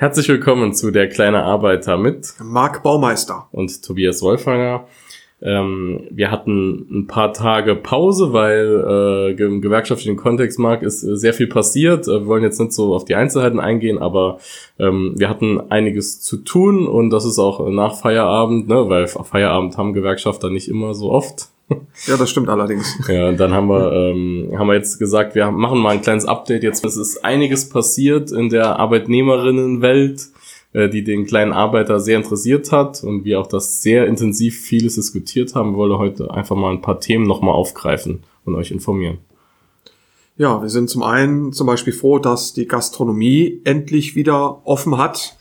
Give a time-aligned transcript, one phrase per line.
[0.00, 4.86] Herzlich willkommen zu der kleine Arbeiter mit Marc Baumeister und Tobias Wolfanger.
[5.42, 11.16] Ähm, wir hatten ein paar Tage Pause, weil äh, im gewerkschaftlichen Kontext, Marc, ist äh,
[11.16, 12.06] sehr viel passiert.
[12.06, 14.38] Äh, wir wollen jetzt nicht so auf die Einzelheiten eingehen, aber
[14.78, 19.78] ähm, wir hatten einiges zu tun und das ist auch nach Feierabend, ne, weil Feierabend
[19.78, 21.48] haben Gewerkschafter nicht immer so oft.
[22.06, 22.96] Ja, das stimmt allerdings.
[23.08, 26.24] Ja, und dann haben wir, ähm, haben wir jetzt gesagt, wir machen mal ein kleines
[26.24, 26.62] Update.
[26.62, 30.28] Jetzt es ist einiges passiert in der Arbeitnehmerinnenwelt,
[30.72, 34.94] äh, die den kleinen Arbeiter sehr interessiert hat und wir auch das sehr intensiv vieles
[34.94, 35.72] diskutiert haben.
[35.72, 39.18] Wir wollen heute einfach mal ein paar Themen nochmal aufgreifen und euch informieren.
[40.36, 45.36] Ja, wir sind zum einen zum Beispiel froh, dass die Gastronomie endlich wieder offen hat.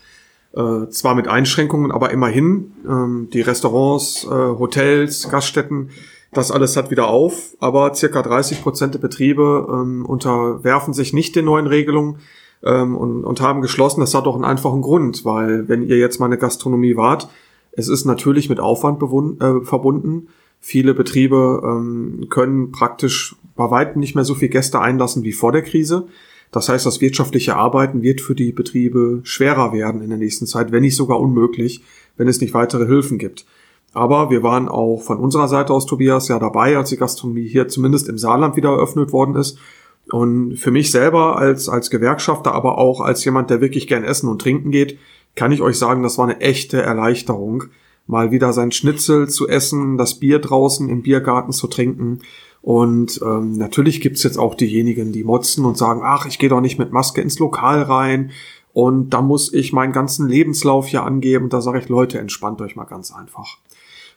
[0.54, 2.72] Äh, zwar mit Einschränkungen, aber immerhin.
[2.88, 5.92] Ähm, die Restaurants, äh, Hotels, Gaststätten
[6.34, 11.36] das alles hat wieder auf, aber circa 30 Prozent der Betriebe ähm, unterwerfen sich nicht
[11.36, 12.18] den neuen Regelungen
[12.64, 14.02] ähm, und, und haben geschlossen.
[14.02, 17.30] Das hat auch einen einfachen Grund, weil wenn ihr jetzt mal eine Gastronomie wart,
[17.72, 20.28] es ist natürlich mit Aufwand äh, verbunden.
[20.60, 25.52] Viele Betriebe ähm, können praktisch bei weitem nicht mehr so viel Gäste einlassen wie vor
[25.52, 26.08] der Krise.
[26.52, 30.72] Das heißt, das wirtschaftliche Arbeiten wird für die Betriebe schwerer werden in der nächsten Zeit,
[30.72, 31.84] wenn nicht sogar unmöglich,
[32.16, 33.46] wenn es nicht weitere Hilfen gibt.
[33.98, 37.68] Aber wir waren auch von unserer Seite aus, Tobias, ja dabei, als die Gastronomie hier
[37.68, 39.58] zumindest im Saarland wieder eröffnet worden ist.
[40.12, 44.30] Und für mich selber als, als Gewerkschafter, aber auch als jemand, der wirklich gern essen
[44.30, 45.00] und trinken geht,
[45.34, 47.64] kann ich euch sagen, das war eine echte Erleichterung,
[48.06, 52.20] mal wieder sein Schnitzel zu essen, das Bier draußen im Biergarten zu trinken.
[52.62, 56.62] Und ähm, natürlich gibt's jetzt auch diejenigen, die motzen und sagen, ach, ich gehe doch
[56.62, 58.30] nicht mit Maske ins Lokal rein.
[58.74, 61.50] Und da muss ich meinen ganzen Lebenslauf hier angeben.
[61.50, 63.58] Da sage ich, Leute, entspannt euch mal ganz einfach.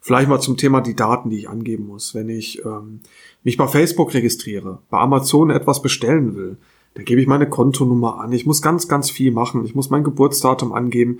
[0.01, 2.15] Vielleicht mal zum Thema die Daten, die ich angeben muss.
[2.15, 3.01] Wenn ich ähm,
[3.45, 6.57] mich bei Facebook registriere, bei Amazon etwas bestellen will,
[6.95, 8.33] dann gebe ich meine Kontonummer an.
[8.33, 9.65] Ich muss ganz, ganz viel machen.
[9.65, 11.19] Ich muss mein Geburtsdatum angeben.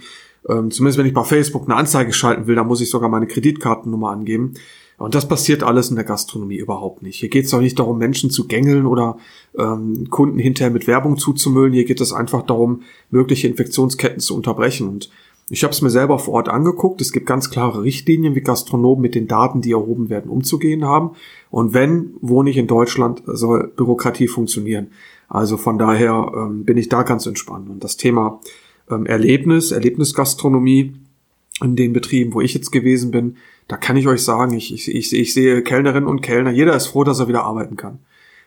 [0.49, 3.27] Ähm, zumindest wenn ich bei Facebook eine Anzeige schalten will, dann muss ich sogar meine
[3.27, 4.55] Kreditkartennummer angeben.
[4.97, 7.21] Und das passiert alles in der Gastronomie überhaupt nicht.
[7.21, 9.17] Hier geht es doch nicht darum, Menschen zu gängeln oder
[9.57, 11.73] ähm, Kunden hinterher mit Werbung zuzumüllen.
[11.73, 14.89] Hier geht es einfach darum, mögliche Infektionsketten zu unterbrechen.
[14.89, 15.09] Und
[15.53, 17.01] ich habe es mir selber vor Ort angeguckt.
[17.01, 21.11] Es gibt ganz klare Richtlinien, wie Gastronomen mit den Daten, die erhoben werden, umzugehen haben.
[21.51, 24.93] Und wenn, wo nicht in Deutschland, soll Bürokratie funktionieren.
[25.29, 27.69] Also von daher ähm, bin ich da ganz entspannt.
[27.69, 28.41] Und das Thema
[28.89, 30.95] ähm, Erlebnis, Erlebnisgastronomie
[31.63, 34.93] in den Betrieben, wo ich jetzt gewesen bin, da kann ich euch sagen, ich, ich,
[34.95, 37.99] ich, ich sehe Kellnerinnen und Kellner, jeder ist froh, dass er wieder arbeiten kann.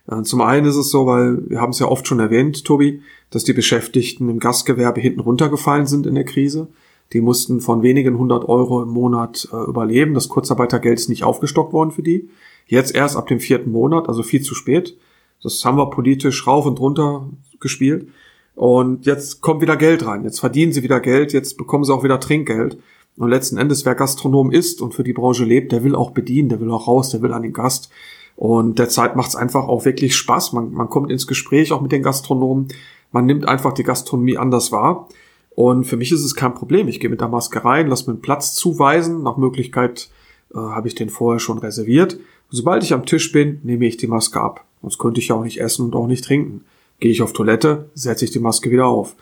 [0.07, 3.01] Äh, zum einen ist es so, weil wir haben es ja oft schon erwähnt, Tobi,
[3.29, 6.69] dass die Beschäftigten im Gastgewerbe hinten runtergefallen sind in der Krise.
[7.13, 10.15] Die mussten von wenigen hundert Euro im Monat äh, überleben.
[10.15, 12.29] Das Kurzarbeitergeld ist nicht aufgestockt worden für die.
[12.65, 14.97] Jetzt erst ab dem vierten Monat, also viel zu spät.
[15.41, 17.29] Das haben wir politisch rauf und runter
[17.59, 18.07] gespielt.
[18.55, 20.23] Und jetzt kommt wieder Geld rein.
[20.23, 21.33] Jetzt verdienen sie wieder Geld.
[21.33, 22.77] Jetzt bekommen sie auch wieder Trinkgeld.
[23.17, 26.49] Und letzten Endes, wer Gastronom ist und für die Branche lebt, der will auch bedienen,
[26.49, 27.91] der will auch raus, der will an den Gast.
[28.35, 30.53] Und derzeit macht es einfach auch wirklich Spaß.
[30.53, 32.69] Man, man kommt ins Gespräch auch mit den Gastronomen.
[33.11, 35.07] Man nimmt einfach die Gastronomie anders wahr.
[35.55, 36.87] Und für mich ist es kein Problem.
[36.87, 39.23] Ich gehe mit der Maske rein, lass mir einen Platz zuweisen.
[39.23, 40.09] Nach Möglichkeit
[40.53, 42.19] äh, habe ich den vorher schon reserviert.
[42.49, 44.65] Sobald ich am Tisch bin, nehme ich die Maske ab.
[44.81, 46.65] Sonst könnte ich ja auch nicht essen und auch nicht trinken.
[46.99, 49.15] Gehe ich auf Toilette, setze ich die Maske wieder auf.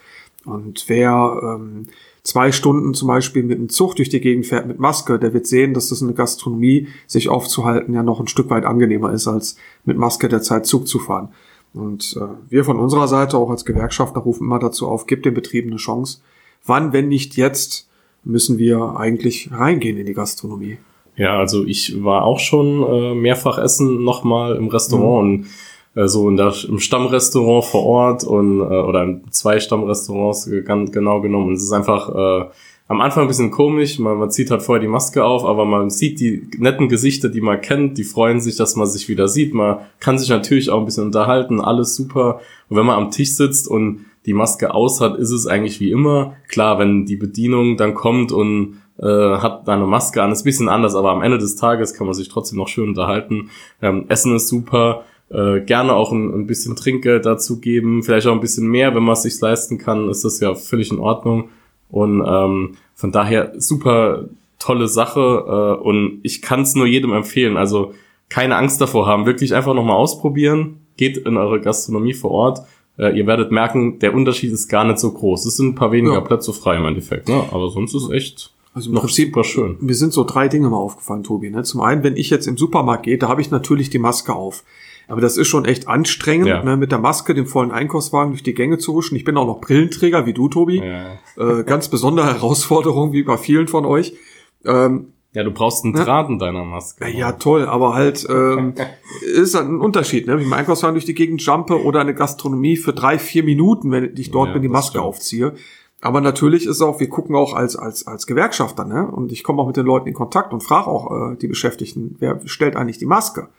[0.45, 1.87] Und wer ähm,
[2.23, 5.47] zwei Stunden zum Beispiel mit einem Zug durch die Gegend fährt mit Maske, der wird
[5.47, 9.27] sehen, dass das in der Gastronomie sich aufzuhalten ja noch ein Stück weit angenehmer ist,
[9.27, 9.55] als
[9.85, 11.29] mit Maske der Zeit Zug zu fahren.
[11.73, 15.33] Und äh, wir von unserer Seite, auch als Gewerkschafter, rufen immer dazu auf, gibt den
[15.33, 16.19] Betrieben eine Chance.
[16.65, 17.87] Wann, wenn nicht jetzt,
[18.23, 20.77] müssen wir eigentlich reingehen in die Gastronomie?
[21.15, 25.33] Ja, also ich war auch schon äh, mehrfach essen nochmal im Restaurant mhm.
[25.33, 25.47] und
[25.95, 30.91] äh, so in der, im Stammrestaurant vor Ort und äh, oder in zwei Stammrestaurants ganz
[30.91, 31.49] genau genommen.
[31.49, 32.49] Und es ist einfach äh,
[32.91, 35.89] am Anfang ein bisschen komisch, man, man zieht halt vorher die Maske auf, aber man
[35.89, 39.53] sieht die netten Gesichter, die man kennt, die freuen sich, dass man sich wieder sieht.
[39.53, 42.41] Man kann sich natürlich auch ein bisschen unterhalten, alles super.
[42.67, 45.89] Und wenn man am Tisch sitzt und die Maske aus hat, ist es eigentlich wie
[45.89, 46.35] immer.
[46.49, 50.67] Klar, wenn die Bedienung dann kommt und äh, hat eine Maske an, ist ein bisschen
[50.67, 53.51] anders, aber am Ende des Tages kann man sich trotzdem noch schön unterhalten.
[53.81, 55.05] Ähm, Essen ist super.
[55.29, 59.03] Äh, gerne auch ein, ein bisschen Trinkgeld dazu geben, vielleicht auch ein bisschen mehr, wenn
[59.03, 61.47] man es sich leisten kann, ist das ja völlig in Ordnung.
[61.91, 64.25] Und ähm, von daher super
[64.59, 67.57] tolle Sache äh, und ich kann es nur jedem empfehlen.
[67.57, 67.93] Also
[68.29, 70.77] keine Angst davor haben, wirklich einfach nochmal ausprobieren.
[70.97, 72.59] Geht in eure Gastronomie vor Ort.
[72.97, 75.45] Äh, ihr werdet merken, der Unterschied ist gar nicht so groß.
[75.45, 76.21] Es sind ein paar weniger ja.
[76.21, 77.43] Plätze frei im Endeffekt, ne?
[77.51, 79.77] aber sonst ist echt also im noch Prinzip, super schön.
[79.81, 81.49] Mir sind so drei Dinge mal aufgefallen, Tobi.
[81.49, 81.63] Ne?
[81.63, 84.63] Zum einen, wenn ich jetzt im Supermarkt gehe, da habe ich natürlich die Maske auf.
[85.11, 86.63] Aber das ist schon echt anstrengend, Ja.
[86.63, 89.15] ne, mit der Maske, dem vollen Einkaufswagen durch die Gänge zu huschen.
[89.17, 90.77] Ich bin auch noch Brillenträger, wie du, Tobi.
[90.81, 91.19] Ja.
[91.37, 94.13] Äh, ganz besondere Herausforderung, wie bei vielen von euch.
[94.65, 97.07] Ähm, ja, du brauchst einen Draht in deiner Maske.
[97.09, 98.73] ja, toll, aber halt ähm,
[99.35, 100.37] ist ein Unterschied, ne?
[100.37, 103.91] Wie ich im Einkaufswagen durch die Gegend jumpe oder eine Gastronomie für drei, vier Minuten,
[103.91, 105.05] wenn ich dort Ja, bin, die Maske stimmt.
[105.05, 105.53] aufziehe.
[106.01, 109.07] Aber natürlich ist auch, wir gucken auch als, als, als Gewerkschafter, ne?
[109.07, 112.15] Und ich komme auch mit den Leuten in Kontakt und frage auch äh, die Beschäftigten,
[112.19, 113.49] wer stellt eigentlich die Maske?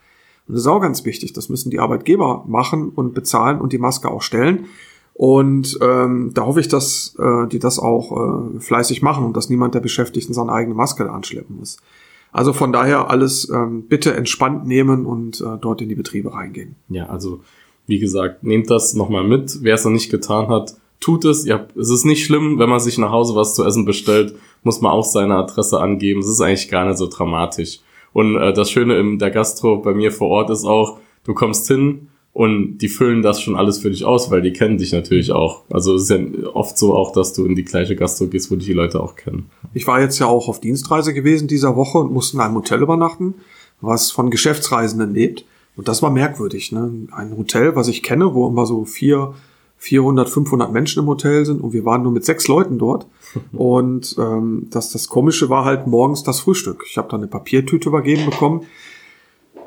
[0.47, 1.33] Und das ist auch ganz wichtig.
[1.33, 4.65] Das müssen die Arbeitgeber machen und bezahlen und die Maske auch stellen.
[5.13, 9.49] Und ähm, da hoffe ich, dass äh, die das auch äh, fleißig machen und dass
[9.49, 11.77] niemand der Beschäftigten seine eigene Maske anschleppen muss.
[12.31, 16.75] Also von daher alles ähm, bitte entspannt nehmen und äh, dort in die Betriebe reingehen.
[16.89, 17.41] Ja, also
[17.85, 19.59] wie gesagt, nehmt das nochmal mit.
[19.61, 21.47] Wer es noch nicht getan hat, tut es.
[21.47, 24.81] Habt, es ist nicht schlimm, wenn man sich nach Hause was zu essen bestellt, muss
[24.81, 26.21] man auch seine Adresse angeben.
[26.21, 27.81] Es ist eigentlich gar nicht so dramatisch.
[28.13, 31.67] Und äh, das Schöne in der Gastro bei mir vor Ort ist auch, du kommst
[31.67, 35.31] hin und die füllen das schon alles für dich aus, weil die kennen dich natürlich
[35.31, 35.63] auch.
[35.69, 36.19] Also es ist ja
[36.53, 39.15] oft so auch, dass du in die gleiche Gastro gehst, wo dich die Leute auch
[39.15, 39.49] kennen.
[39.73, 42.81] Ich war jetzt ja auch auf Dienstreise gewesen dieser Woche und musste in einem Hotel
[42.81, 43.35] übernachten,
[43.81, 45.45] was von Geschäftsreisenden lebt.
[45.75, 46.71] Und das war merkwürdig.
[46.71, 47.07] Ne?
[47.11, 49.33] Ein Hotel, was ich kenne, wo immer so vier,
[49.83, 53.05] 400, 500 Menschen im Hotel sind und wir waren nur mit sechs Leuten dort.
[53.51, 56.85] Und ähm, das, das Komische war halt morgens das Frühstück.
[56.87, 58.61] Ich habe da eine Papiertüte übergeben bekommen.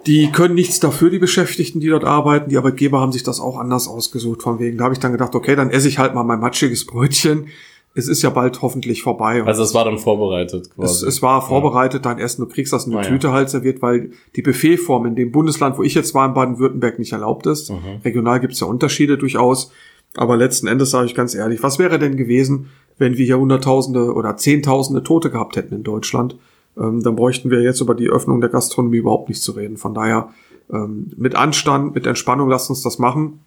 [0.06, 2.48] Die können nichts dafür, die Beschäftigten, die dort arbeiten.
[2.48, 4.42] Die Arbeitgeber haben sich das auch anders ausgesucht.
[4.42, 6.86] Von wegen, da habe ich dann gedacht, okay, dann esse ich halt mal mein matschiges
[6.86, 7.48] Brötchen.
[7.94, 9.42] Es ist ja bald hoffentlich vorbei.
[9.44, 11.06] Also es war dann vorbereitet es, quasi.
[11.08, 13.08] es war vorbereitet, dein Essen, du kriegst das in eine Ah, ja.
[13.10, 16.98] Tüte halt serviert, weil die Buffetform in dem Bundesland, wo ich jetzt war, in Baden-Württemberg
[16.98, 17.70] nicht erlaubt ist.
[17.70, 18.00] Mhm.
[18.04, 19.72] Regional gibt's ja Unterschiede durchaus.
[20.16, 24.14] Aber letzten Endes sage ich ganz ehrlich, was wäre denn gewesen, wenn wir hier Hunderttausende
[24.14, 26.36] oder Zehntausende Tote gehabt hätten in Deutschland?
[26.78, 29.76] Ähm, dann bräuchten wir jetzt über die Öffnung der Gastronomie überhaupt nicht zu reden.
[29.76, 30.30] Von daher
[30.72, 33.40] ähm, mit Anstand, mit Entspannung, lasst uns das machen.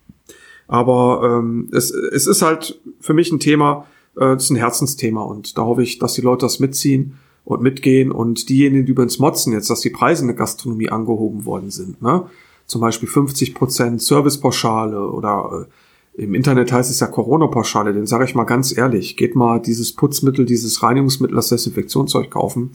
[0.67, 5.23] Aber ähm, es, es ist halt für mich ein Thema, äh, es ist ein Herzensthema
[5.23, 9.17] und da hoffe ich, dass die Leute das mitziehen und mitgehen und diejenigen, die übrigens
[9.17, 12.25] motzen jetzt, dass die Preise in der Gastronomie angehoben worden sind, ne?
[12.67, 15.71] Zum Beispiel 50 Prozent Servicepauschale oder äh,
[16.19, 19.93] im Internet heißt es ja Corona-Pauschale, den sage ich mal ganz ehrlich, geht mal dieses
[19.93, 22.71] Putzmittel, dieses Reinigungsmittel, das Desinfektionszeug kaufen.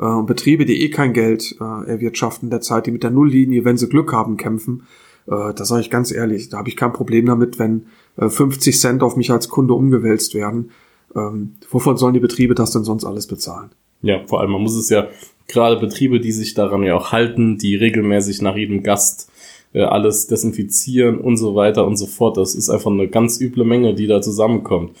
[0.00, 3.88] Äh, Betriebe, die eh kein Geld äh, erwirtschaften derzeit, die mit der Nulllinie, wenn sie
[3.88, 4.82] Glück haben, kämpfen,
[5.26, 8.78] äh, da sage ich ganz ehrlich, da habe ich kein Problem damit, wenn äh, 50
[8.78, 10.70] Cent auf mich als Kunde umgewälzt werden.
[11.14, 13.70] Ähm, wovon sollen die Betriebe das denn sonst alles bezahlen?
[14.02, 15.08] Ja, vor allem, man muss es ja,
[15.46, 19.29] gerade Betriebe, die sich daran ja auch halten, die regelmäßig nach jedem Gast
[19.72, 22.36] äh, alles desinfizieren und so weiter und so fort.
[22.36, 24.96] Das ist einfach eine ganz üble Menge, die da zusammenkommt.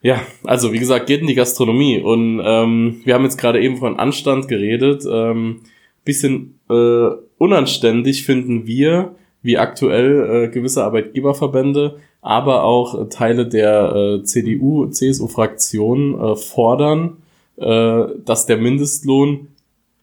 [0.00, 3.78] Ja, also wie gesagt, geht in die Gastronomie und ähm, wir haben jetzt gerade eben
[3.78, 5.04] von Anstand geredet.
[5.10, 5.60] Ähm,
[6.04, 13.94] bisschen äh, unanständig finden wir, wie aktuell äh, gewisse Arbeitgeberverbände, aber auch äh, Teile der
[13.94, 17.18] äh, CDU, CSU-Fraktion äh, fordern,
[17.56, 19.48] äh, dass der Mindestlohn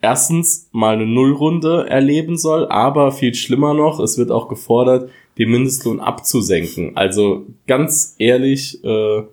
[0.06, 5.10] erstens mal eine Nullrunde erleben soll, aber viel schlimmer noch, es wird auch gefordert,
[5.40, 6.96] den Mindestlohn abzusenken.
[6.96, 9.24] Also ganz ehrlich, äh,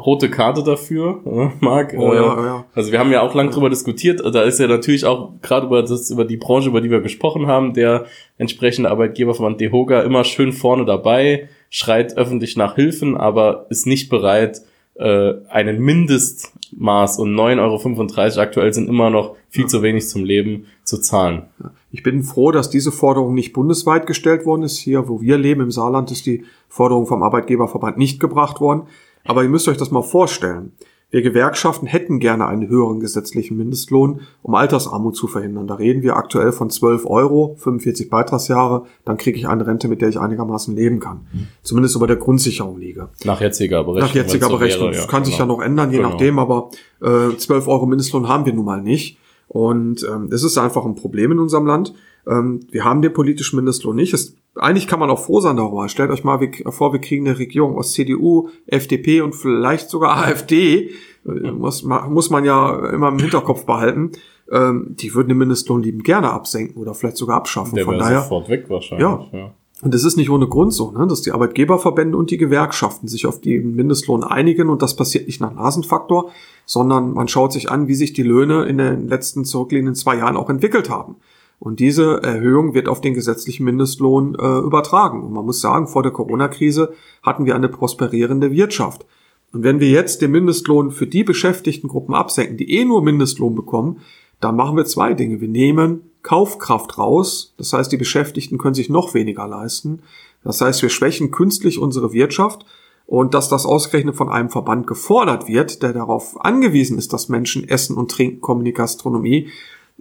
[0.00, 1.94] rote Karte dafür, äh, Marc.
[1.96, 2.64] Oh äh, ja, ja.
[2.74, 4.20] Also wir haben ja auch lang drüber diskutiert.
[4.34, 7.46] Da ist ja natürlich auch gerade über das über die Branche, über die wir gesprochen
[7.46, 8.06] haben, der
[8.38, 14.62] entsprechende Arbeitgeberverband DEHOGA immer schön vorne dabei, schreit öffentlich nach Hilfen, aber ist nicht bereit,
[14.94, 20.66] äh, einen Mindestmaß und 9,35 Euro aktuell sind immer noch viel zu wenig zum Leben
[20.84, 21.44] zu zahlen.
[21.90, 24.78] Ich bin froh, dass diese Forderung nicht bundesweit gestellt worden ist.
[24.78, 28.84] Hier, wo wir leben, im Saarland, ist die Forderung vom Arbeitgeberverband nicht gebracht worden.
[29.24, 30.72] Aber ihr müsst euch das mal vorstellen.
[31.12, 35.66] Wir Gewerkschaften hätten gerne einen höheren gesetzlichen Mindestlohn, um Altersarmut zu verhindern.
[35.66, 38.86] Da reden wir aktuell von 12 Euro, 45 Beitragsjahre.
[39.04, 41.26] Dann kriege ich eine Rente, mit der ich einigermaßen leben kann.
[41.62, 43.10] Zumindest über der Grundsicherung liege.
[43.24, 44.08] Nach jetziger Berechnung.
[44.08, 44.88] Nach jetziger so Berechnung.
[44.90, 45.58] wäre, das kann sich ja genau.
[45.58, 46.08] noch ändern, je Genau.
[46.08, 46.70] nachdem, aber
[47.02, 49.18] äh, 12 Euro Mindestlohn haben wir nun mal nicht.
[49.48, 51.92] Und ähm, es ist einfach ein Problem in unserem Land.
[52.26, 54.12] Ähm, wir haben den politischen Mindestlohn nicht.
[54.14, 55.88] Es, eigentlich kann man auch froh sein darüber.
[55.88, 56.38] Stellt euch mal
[56.70, 60.90] vor, wir kriegen eine Regierung aus CDU, FDP und vielleicht sogar AfD.
[61.26, 64.12] Äh, muss, muss man ja immer im Hinterkopf behalten.
[64.50, 67.74] Ähm, die würden den Mindestlohn liebend gerne absenken oder vielleicht sogar abschaffen.
[67.74, 69.02] Der Von daher, sofort weg wahrscheinlich.
[69.02, 69.26] Ja.
[69.32, 69.54] ja.
[69.82, 73.26] und es ist nicht ohne Grund so, ne, dass die Arbeitgeberverbände und die Gewerkschaften sich
[73.26, 76.30] auf den Mindestlohn einigen und das passiert nicht nach Nasenfaktor,
[76.66, 80.36] sondern man schaut sich an, wie sich die Löhne in den letzten zurückliegenden zwei Jahren
[80.36, 81.16] auch entwickelt haben.
[81.62, 85.22] Und diese Erhöhung wird auf den gesetzlichen Mindestlohn äh, übertragen.
[85.22, 86.92] Und man muss sagen, vor der Corona-Krise
[87.22, 89.06] hatten wir eine prosperierende Wirtschaft.
[89.52, 94.00] Und wenn wir jetzt den Mindestlohn für die Beschäftigtengruppen absenken, die eh nur Mindestlohn bekommen,
[94.40, 95.40] dann machen wir zwei Dinge.
[95.40, 97.54] Wir nehmen Kaufkraft raus.
[97.58, 100.02] Das heißt, die Beschäftigten können sich noch weniger leisten.
[100.42, 102.66] Das heißt, wir schwächen künstlich unsere Wirtschaft
[103.06, 107.68] und dass das ausgerechnet von einem Verband gefordert wird, der darauf angewiesen ist, dass Menschen
[107.68, 109.48] essen und trinken kommen in die Gastronomie,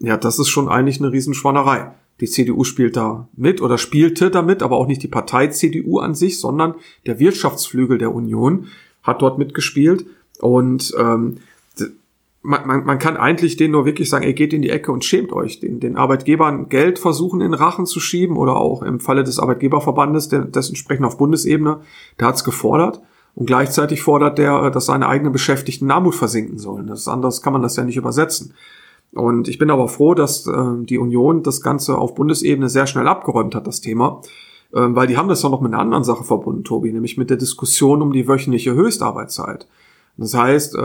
[0.01, 1.91] ja, das ist schon eigentlich eine Riesenschweinerei.
[2.19, 6.13] Die CDU spielt da mit oder spielte damit, aber auch nicht die Partei CDU an
[6.13, 8.67] sich, sondern der Wirtschaftsflügel der Union
[9.03, 10.05] hat dort mitgespielt.
[10.39, 11.37] Und ähm,
[12.43, 15.05] man, man, man kann eigentlich denen nur wirklich sagen, ihr geht in die Ecke und
[15.05, 19.23] schämt euch, den, den Arbeitgebern Geld versuchen in Rachen zu schieben oder auch im Falle
[19.23, 21.81] des Arbeitgeberverbandes, der, das entsprechend auf Bundesebene,
[22.19, 23.01] der hat es gefordert
[23.35, 26.87] und gleichzeitig fordert der, dass seine eigenen Beschäftigten in Armut versinken sollen.
[26.87, 28.53] Das anders kann man das ja nicht übersetzen.
[29.13, 30.53] Und ich bin aber froh, dass äh,
[30.83, 34.21] die Union das Ganze auf Bundesebene sehr schnell abgeräumt hat, das Thema.
[34.73, 37.29] Äh, weil die haben das ja noch mit einer anderen Sache verbunden, Tobi, nämlich mit
[37.29, 39.67] der Diskussion um die wöchentliche Höchstarbeitszeit.
[40.17, 40.79] Das heißt, äh,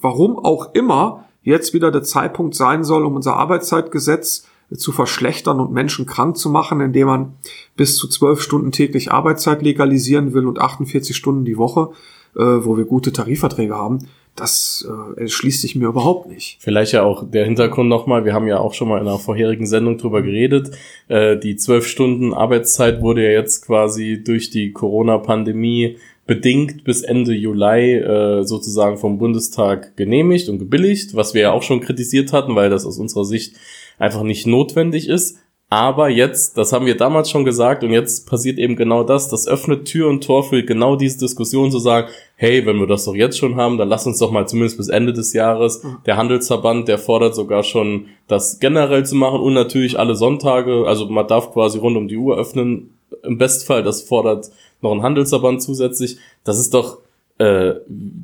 [0.00, 5.72] warum auch immer jetzt wieder der Zeitpunkt sein soll, um unser Arbeitszeitgesetz zu verschlechtern und
[5.72, 7.32] Menschen krank zu machen, indem man
[7.76, 11.90] bis zu zwölf Stunden täglich Arbeitszeit legalisieren will und 48 Stunden die Woche,
[12.34, 16.58] äh, wo wir gute Tarifverträge haben, das äh, schließt sich mir überhaupt nicht.
[16.60, 19.66] Vielleicht ja auch der Hintergrund nochmal, wir haben ja auch schon mal in einer vorherigen
[19.66, 20.70] Sendung drüber geredet,
[21.08, 27.32] äh, die zwölf Stunden Arbeitszeit wurde ja jetzt quasi durch die Corona-Pandemie bedingt bis Ende
[27.32, 32.56] Juli äh, sozusagen vom Bundestag genehmigt und gebilligt, was wir ja auch schon kritisiert hatten,
[32.56, 33.54] weil das aus unserer Sicht
[33.98, 35.38] einfach nicht notwendig ist.
[35.68, 39.48] Aber jetzt, das haben wir damals schon gesagt und jetzt passiert eben genau das, das
[39.48, 43.16] öffnet Tür und Tor für genau diese Diskussion zu sagen, hey, wenn wir das doch
[43.16, 45.82] jetzt schon haben, dann lass uns doch mal zumindest bis Ende des Jahres.
[45.82, 45.96] Mhm.
[46.06, 51.06] Der Handelsverband, der fordert sogar schon, das generell zu machen und natürlich alle Sonntage, also
[51.06, 52.90] man darf quasi rund um die Uhr öffnen.
[53.24, 54.50] Im Bestfall, das fordert
[54.82, 56.18] noch ein Handelsverband zusätzlich.
[56.44, 56.98] Das ist doch
[57.38, 57.74] äh,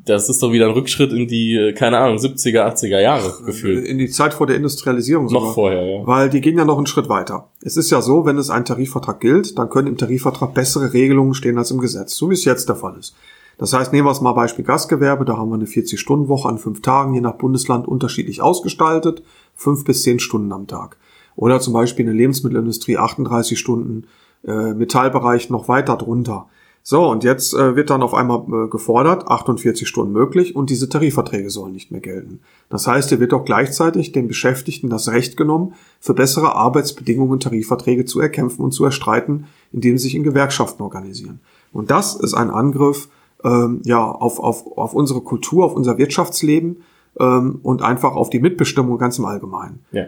[0.05, 3.85] das ist doch wieder ein Rückschritt in die, äh, keine Ahnung, 70er, 80er Jahre gefühlt.
[3.85, 5.47] In die Zeit vor der Industrialisierung sogar.
[5.47, 6.07] Noch vorher, ja.
[6.07, 7.49] Weil die gehen ja noch einen Schritt weiter.
[7.61, 11.35] Es ist ja so, wenn es ein Tarifvertrag gilt, dann können im Tarifvertrag bessere Regelungen
[11.35, 13.15] stehen als im Gesetz, so wie es jetzt der Fall ist.
[13.59, 16.81] Das heißt, nehmen wir es mal Beispiel Gastgewerbe, da haben wir eine 40-Stunden-Woche an fünf
[16.81, 19.21] Tagen, je nach Bundesland unterschiedlich ausgestaltet,
[19.53, 20.97] fünf bis zehn Stunden am Tag.
[21.35, 24.07] Oder zum Beispiel eine Lebensmittelindustrie 38 Stunden,
[24.45, 26.47] äh, Metallbereich noch weiter drunter.
[26.85, 30.89] So, und jetzt äh, wird dann auf einmal äh, gefordert, 48 Stunden möglich und diese
[30.89, 32.41] Tarifverträge sollen nicht mehr gelten.
[32.69, 38.03] Das heißt, hier wird auch gleichzeitig den Beschäftigten das Recht genommen, für bessere Arbeitsbedingungen Tarifverträge
[38.03, 41.39] zu erkämpfen und zu erstreiten, indem sie sich in Gewerkschaften organisieren.
[41.71, 43.07] Und das ist ein Angriff
[43.45, 46.83] ähm, ja, auf, auf, auf unsere Kultur, auf unser Wirtschaftsleben
[47.17, 49.85] ähm, und einfach auf die Mitbestimmung ganz im Allgemeinen.
[49.93, 50.07] Ja.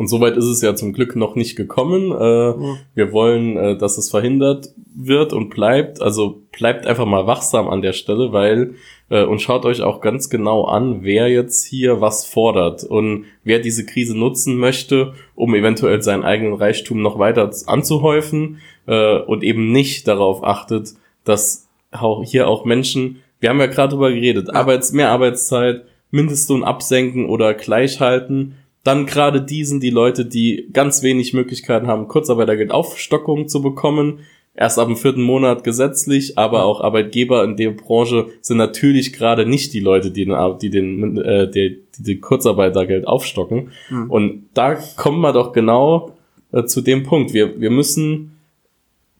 [0.00, 2.10] Und soweit ist es ja zum Glück noch nicht gekommen.
[2.10, 2.76] Äh, ja.
[2.94, 6.00] Wir wollen, äh, dass es verhindert wird und bleibt.
[6.00, 8.76] Also bleibt einfach mal wachsam an der Stelle, weil
[9.10, 13.58] äh, und schaut euch auch ganz genau an, wer jetzt hier was fordert und wer
[13.58, 19.70] diese Krise nutzen möchte, um eventuell seinen eigenen Reichtum noch weiter anzuhäufen äh, und eben
[19.70, 24.48] nicht darauf achtet, dass auch hier auch Menschen, wir haben ja gerade drüber geredet.
[24.54, 31.02] Arbeits, mehr Arbeitszeit, Mindestlohn absenken oder gleich halten dann gerade diesen die Leute, die ganz
[31.02, 34.20] wenig Möglichkeiten haben, Kurzarbeitergeld Aufstockung zu bekommen.
[34.54, 39.46] Erst ab dem vierten Monat gesetzlich, aber auch Arbeitgeber in der Branche sind natürlich gerade
[39.46, 43.70] nicht die Leute, die den, die den, äh, die, die den Kurzarbeitergeld aufstocken.
[43.90, 44.10] Mhm.
[44.10, 46.16] Und da kommen wir doch genau
[46.52, 47.32] äh, zu dem Punkt.
[47.32, 48.36] Wir, wir müssen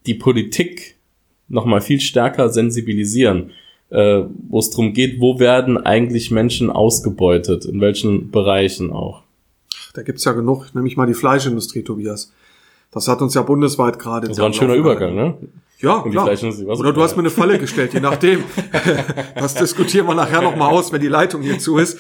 [0.07, 0.97] die Politik
[1.49, 3.51] nochmal viel stärker sensibilisieren,
[3.91, 9.23] äh, wo es darum geht, wo werden eigentlich Menschen ausgebeutet, in welchen Bereichen auch.
[9.95, 12.33] Da gibt's ja genug, nämlich mal die Fleischindustrie, Tobias.
[12.93, 14.29] Das hat uns ja bundesweit gerade.
[14.29, 15.37] Das war ein schöner Übergang, ne?
[15.79, 16.29] Ja, klar.
[16.29, 18.45] Oder du hast mir eine Falle gestellt, je nachdem.
[19.35, 21.99] das diskutieren wir nachher nochmal aus, wenn die Leitung hier zu ist.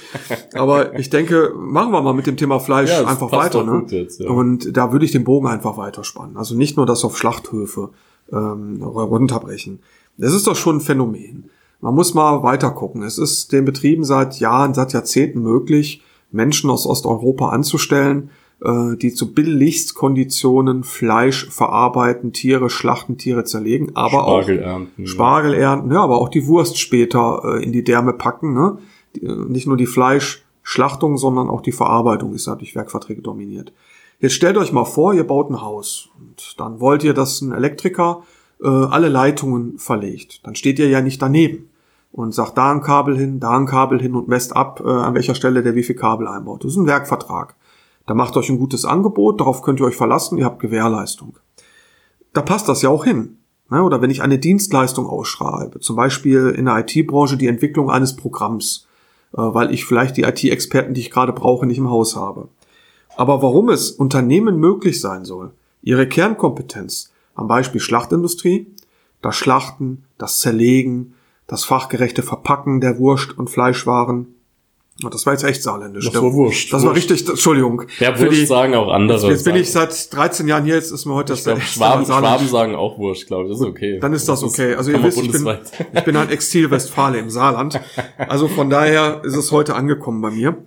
[0.53, 3.65] Aber ich denke, machen wir mal mit dem Thema Fleisch ja, einfach weiter.
[3.65, 3.87] Ne?
[3.89, 4.29] Jetzt, ja.
[4.29, 6.37] Und da würde ich den Bogen einfach weiterspannen.
[6.37, 7.91] Also nicht nur das auf Schlachthöfe
[8.31, 9.81] ähm, runterbrechen.
[10.19, 11.49] Das ist doch schon ein Phänomen.
[11.81, 13.03] Man muss mal weiter gucken.
[13.03, 18.31] Es ist den Betrieben seit Jahren, seit Jahrzehnten möglich, Menschen aus Osteuropa anzustellen,
[18.63, 25.55] äh, die zu Billigstkonditionen Fleisch verarbeiten, Tiere schlachten, Tiere zerlegen, aber Spargel auch ernten, Spargel
[25.55, 28.55] ernten, ja, aber auch die Wurst später äh, in die Därme packen.
[28.55, 28.79] Ne?
[29.17, 33.73] Die, äh, nicht nur die Fleischschlachtung, sondern auch die Verarbeitung ist durch Werkverträge dominiert.
[34.21, 37.53] Jetzt stellt euch mal vor, ihr baut ein Haus und dann wollt ihr, dass ein
[37.53, 38.23] Elektriker
[38.63, 40.47] äh, alle Leitungen verlegt.
[40.47, 41.70] Dann steht ihr ja nicht daneben
[42.13, 45.15] und sagt da ein Kabel hin, da ein Kabel hin und messt ab, äh, an
[45.15, 46.65] welcher Stelle der wie viel Kabel einbaut.
[46.65, 47.55] Das ist ein Werkvertrag.
[48.07, 51.39] Da macht euch ein gutes Angebot, darauf könnt ihr euch verlassen, ihr habt Gewährleistung.
[52.33, 53.39] Da passt das ja auch hin.
[53.71, 53.83] Ne?
[53.83, 58.87] Oder wenn ich eine Dienstleistung ausschreibe, zum Beispiel in der IT-Branche die Entwicklung eines Programms,
[59.33, 62.49] äh, weil ich vielleicht die IT-Experten, die ich gerade brauche, nicht im Haus habe.
[63.17, 65.53] Aber warum es Unternehmen möglich sein soll,
[65.83, 68.67] ihre Kernkompetenz, am Beispiel Schlachtindustrie,
[69.23, 71.15] das Schlachten, das Zerlegen,
[71.51, 74.29] das fachgerechte Verpacken der Wurst- und Fleischwaren,
[75.11, 76.05] das war jetzt echt saarländisch.
[76.05, 76.73] Das war Wurscht.
[76.73, 77.83] Das war richtig, Entschuldigung.
[77.99, 79.19] Ja, Wurscht die, sagen auch andere.
[79.19, 81.61] Jetzt, jetzt bin ich seit 13 Jahren hier, jetzt ist mir heute ich das glaub,
[81.63, 83.51] Schwaben, Schwaben sagen auch Wurscht, glaube ich.
[83.51, 83.99] Das ist okay.
[83.99, 84.75] Dann ist das, das okay.
[84.75, 85.59] Also ihr wisst, ich bin,
[85.95, 87.81] ich bin ein Exil-Westfale im Saarland.
[88.17, 90.59] Also von daher ist es heute angekommen bei mir.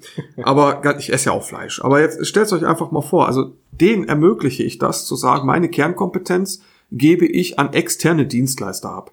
[0.42, 1.82] Aber ich esse ja auch Fleisch.
[1.82, 5.70] Aber jetzt stellt euch einfach mal vor, also denen ermögliche ich das, zu sagen, meine
[5.70, 6.62] Kernkompetenz
[6.92, 9.12] gebe ich an externe Dienstleister ab.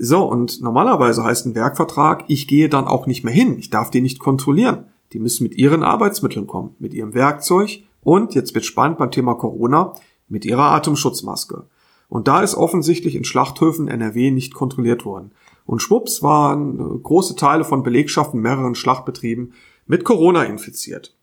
[0.00, 3.58] So, und normalerweise heißt ein Werkvertrag, ich gehe dann auch nicht mehr hin.
[3.58, 4.84] Ich darf die nicht kontrollieren.
[5.12, 9.34] Die müssen mit ihren Arbeitsmitteln kommen, mit ihrem Werkzeug und, jetzt wird spannend beim Thema
[9.34, 9.94] Corona,
[10.28, 11.64] mit ihrer Atemschutzmaske.
[12.08, 15.32] Und da ist offensichtlich in Schlachthöfen NRW nicht kontrolliert worden.
[15.66, 19.52] Und schwupps waren äh, große Teile von Belegschaften mehreren Schlachtbetrieben
[19.86, 21.14] mit Corona infiziert.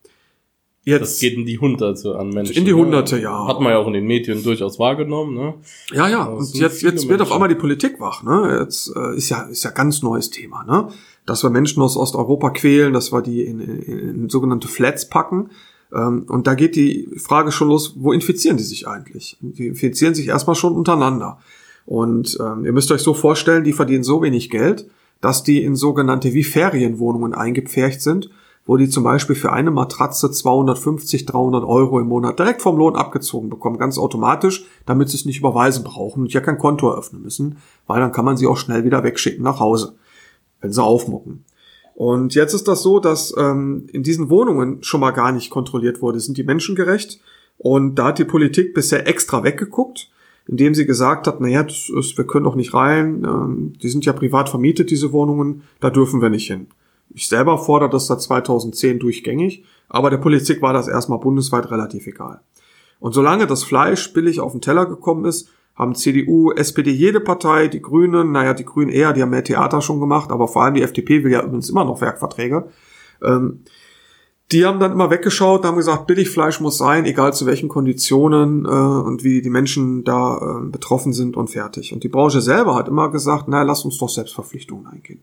[0.88, 2.54] Jetzt, das geht in die Hunderte an Menschen.
[2.54, 3.48] In die Hunderte, ja.
[3.48, 5.54] Hat man ja auch in den Medien durchaus wahrgenommen, ne?
[5.92, 6.26] Ja, ja.
[6.26, 8.60] Und jetzt, jetzt wird auf einmal die Politik wach, ne?
[8.60, 10.86] Jetzt äh, ist ja ist ja ganz neues Thema, ne?
[11.26, 15.50] Dass wir Menschen aus Osteuropa quälen, dass wir die in, in, in sogenannte Flats packen.
[15.92, 19.38] Ähm, und da geht die Frage schon los, wo infizieren die sich eigentlich?
[19.40, 21.40] Die infizieren sich erstmal schon untereinander.
[21.84, 24.88] Und ähm, ihr müsst euch so vorstellen, die verdienen so wenig Geld,
[25.20, 28.30] dass die in sogenannte wie Ferienwohnungen eingepfercht sind
[28.66, 32.96] wo die zum Beispiel für eine Matratze 250, 300 Euro im Monat direkt vom Lohn
[32.96, 37.22] abgezogen bekommen, ganz automatisch, damit sie es nicht überweisen brauchen und ja kein Konto eröffnen
[37.22, 39.94] müssen, weil dann kann man sie auch schnell wieder wegschicken nach Hause,
[40.60, 41.44] wenn sie aufmucken.
[41.94, 46.02] Und jetzt ist das so, dass ähm, in diesen Wohnungen schon mal gar nicht kontrolliert
[46.02, 47.20] wurde, sind die Menschen gerecht
[47.56, 50.10] und da hat die Politik bisher extra weggeguckt,
[50.46, 54.04] indem sie gesagt hat, naja, das ist, wir können doch nicht rein, ähm, die sind
[54.04, 56.66] ja privat vermietet, diese Wohnungen, da dürfen wir nicht hin.
[57.10, 62.06] Ich selber fordere das seit 2010 durchgängig, aber der Politik war das erstmal bundesweit relativ
[62.06, 62.40] egal.
[63.00, 67.68] Und solange das Fleisch billig auf den Teller gekommen ist, haben CDU, SPD, jede Partei,
[67.68, 70.74] die Grünen, naja, die Grünen eher, die haben mehr Theater schon gemacht, aber vor allem
[70.74, 72.68] die FDP will ja übrigens immer noch Werkverträge.
[73.22, 73.60] Ähm,
[74.52, 78.68] die haben dann immer weggeschaut, haben gesagt, Billigfleisch muss sein, egal zu welchen Konditionen äh,
[78.68, 81.92] und wie die Menschen da äh, betroffen sind und fertig.
[81.92, 85.22] Und die Branche selber hat immer gesagt, naja, lass uns doch Selbstverpflichtungen eingehen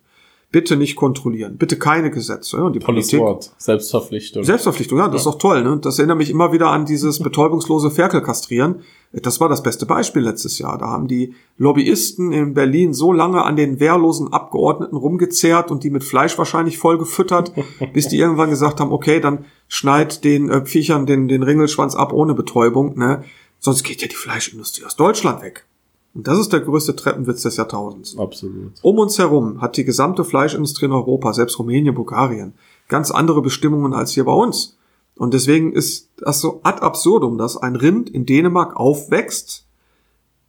[0.53, 2.63] bitte nicht kontrollieren, bitte keine Gesetze.
[2.63, 4.43] Und die Tolles Politik, Wort, Selbstverpflichtung.
[4.43, 5.17] Selbstverpflichtung, ja, das ja.
[5.17, 5.63] ist doch toll.
[5.63, 5.79] Ne?
[5.81, 8.81] Das erinnert mich immer wieder an dieses betäubungslose Ferkelkastrieren.
[9.11, 10.77] Das war das beste Beispiel letztes Jahr.
[10.77, 15.89] Da haben die Lobbyisten in Berlin so lange an den wehrlosen Abgeordneten rumgezerrt und die
[15.89, 17.51] mit Fleisch wahrscheinlich voll gefüttert,
[17.93, 22.13] bis die irgendwann gesagt haben, okay, dann schneid den äh, Viechern den, den Ringelschwanz ab
[22.13, 22.95] ohne Betäubung.
[22.95, 23.23] Ne?
[23.59, 25.65] Sonst geht ja die Fleischindustrie aus Deutschland weg.
[26.13, 28.17] Und das ist der größte Treppenwitz des Jahrtausends.
[28.17, 28.73] Absolut.
[28.81, 32.53] Um uns herum hat die gesamte Fleischindustrie in Europa, selbst Rumänien, Bulgarien,
[32.87, 34.77] ganz andere Bestimmungen als hier bei uns.
[35.15, 39.65] Und deswegen ist das so ad absurdum, dass ein Rind in Dänemark aufwächst,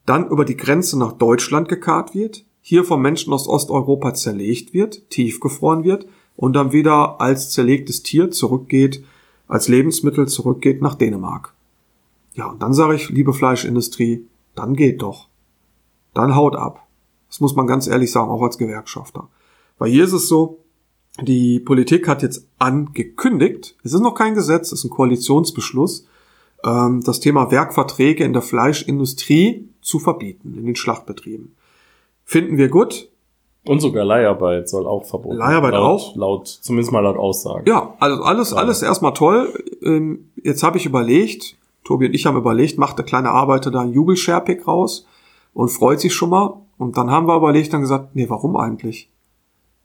[0.06, 5.08] dann über die Grenze nach Deutschland gekarrt wird, hier vom Menschen aus Osteuropa zerlegt wird,
[5.10, 9.04] tiefgefroren wird und dann wieder als zerlegtes Tier zurückgeht,
[9.48, 11.54] als Lebensmittel zurückgeht nach Dänemark.
[12.34, 15.28] Ja, und dann sage ich, liebe Fleischindustrie, dann geht doch
[16.14, 16.86] dann haut ab.
[17.28, 19.28] Das muss man ganz ehrlich sagen, auch als Gewerkschafter.
[19.78, 20.58] Weil hier ist es so,
[21.20, 26.06] die Politik hat jetzt angekündigt, es ist noch kein Gesetz, es ist ein Koalitionsbeschluss,
[26.64, 31.54] ähm, das Thema Werkverträge in der Fleischindustrie zu verbieten, in den Schlachtbetrieben.
[32.24, 33.08] Finden wir gut.
[33.66, 36.16] Und sogar Leiharbeit soll auch verboten Leiharbeit laut, auch?
[36.16, 37.66] Laut, zumindest mal laut Aussagen.
[37.66, 39.52] Ja, also alles, alles erstmal toll.
[39.82, 43.80] Ähm, jetzt habe ich überlegt, Tobi und ich haben überlegt, macht der kleine Arbeiter da
[43.80, 45.06] einen Jubelscherpick raus
[45.54, 46.60] und freut sich schon mal.
[46.76, 49.10] Und dann haben wir überlegt dann gesagt, nee, warum eigentlich?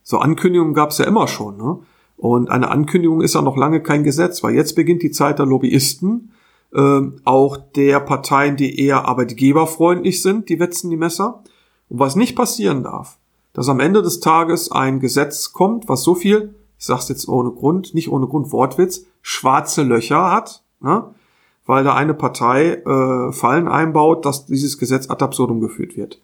[0.02, 1.56] So Ankündigungen gab es ja immer schon.
[1.56, 1.78] Ne?
[2.16, 5.46] Und eine Ankündigung ist ja noch lange kein Gesetz, weil jetzt beginnt die Zeit der
[5.46, 6.32] Lobbyisten,
[6.74, 11.42] äh, auch der Parteien, die eher arbeitgeberfreundlich sind, die wetzen die Messer.
[11.88, 13.18] Und was nicht passieren darf,
[13.52, 17.50] dass am Ende des Tages ein Gesetz kommt, was so viel, ich sag's jetzt ohne
[17.50, 21.14] Grund, nicht ohne Grund Wortwitz, schwarze Löcher hat, ne?
[21.70, 26.20] Weil da eine Partei äh, Fallen einbaut, dass dieses Gesetz ad absurdum geführt wird.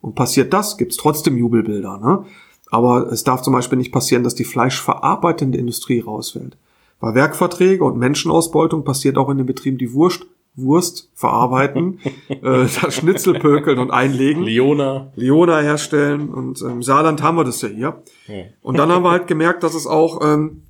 [0.00, 1.98] Und passiert das, gibt's trotzdem Jubelbilder.
[1.98, 2.24] Ne?
[2.70, 6.56] Aber es darf zum Beispiel nicht passieren, dass die fleischverarbeitende Industrie rausfällt.
[7.00, 12.94] Bei Werkverträge und Menschenausbeutung passiert auch in den Betrieben die Wurst, Wurst verarbeiten, äh, das
[12.94, 14.42] Schnitzel pökeln und einlegen.
[14.42, 15.12] Leona.
[15.16, 16.28] Leona herstellen.
[16.28, 18.02] Und im Saarland haben wir das ja hier.
[18.26, 18.44] Ja.
[18.62, 20.62] Und dann haben wir halt gemerkt, dass es auch ähm,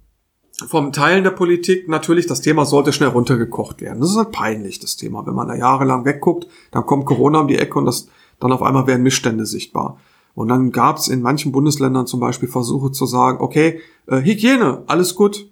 [0.68, 4.01] vom Teilen der Politik natürlich, das Thema sollte schnell runtergekocht werden.
[4.01, 5.27] Das ist halt peinlich, das Thema.
[5.27, 8.62] Wenn man da jahrelang wegguckt, dann kommt Corona um die Ecke und das, dann auf
[8.62, 9.99] einmal werden Missstände sichtbar.
[10.35, 14.83] Und dann gab es in manchen Bundesländern zum Beispiel Versuche zu sagen, okay, äh, Hygiene,
[14.87, 15.51] alles gut,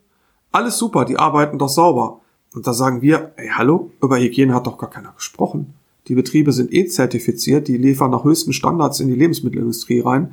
[0.53, 2.21] alles super, die arbeiten doch sauber.
[2.55, 5.75] Und da sagen wir, ey, hallo, über Hygiene hat doch gar keiner gesprochen.
[6.07, 10.33] Die Betriebe sind eh zertifiziert, die liefern nach höchsten Standards in die Lebensmittelindustrie rein.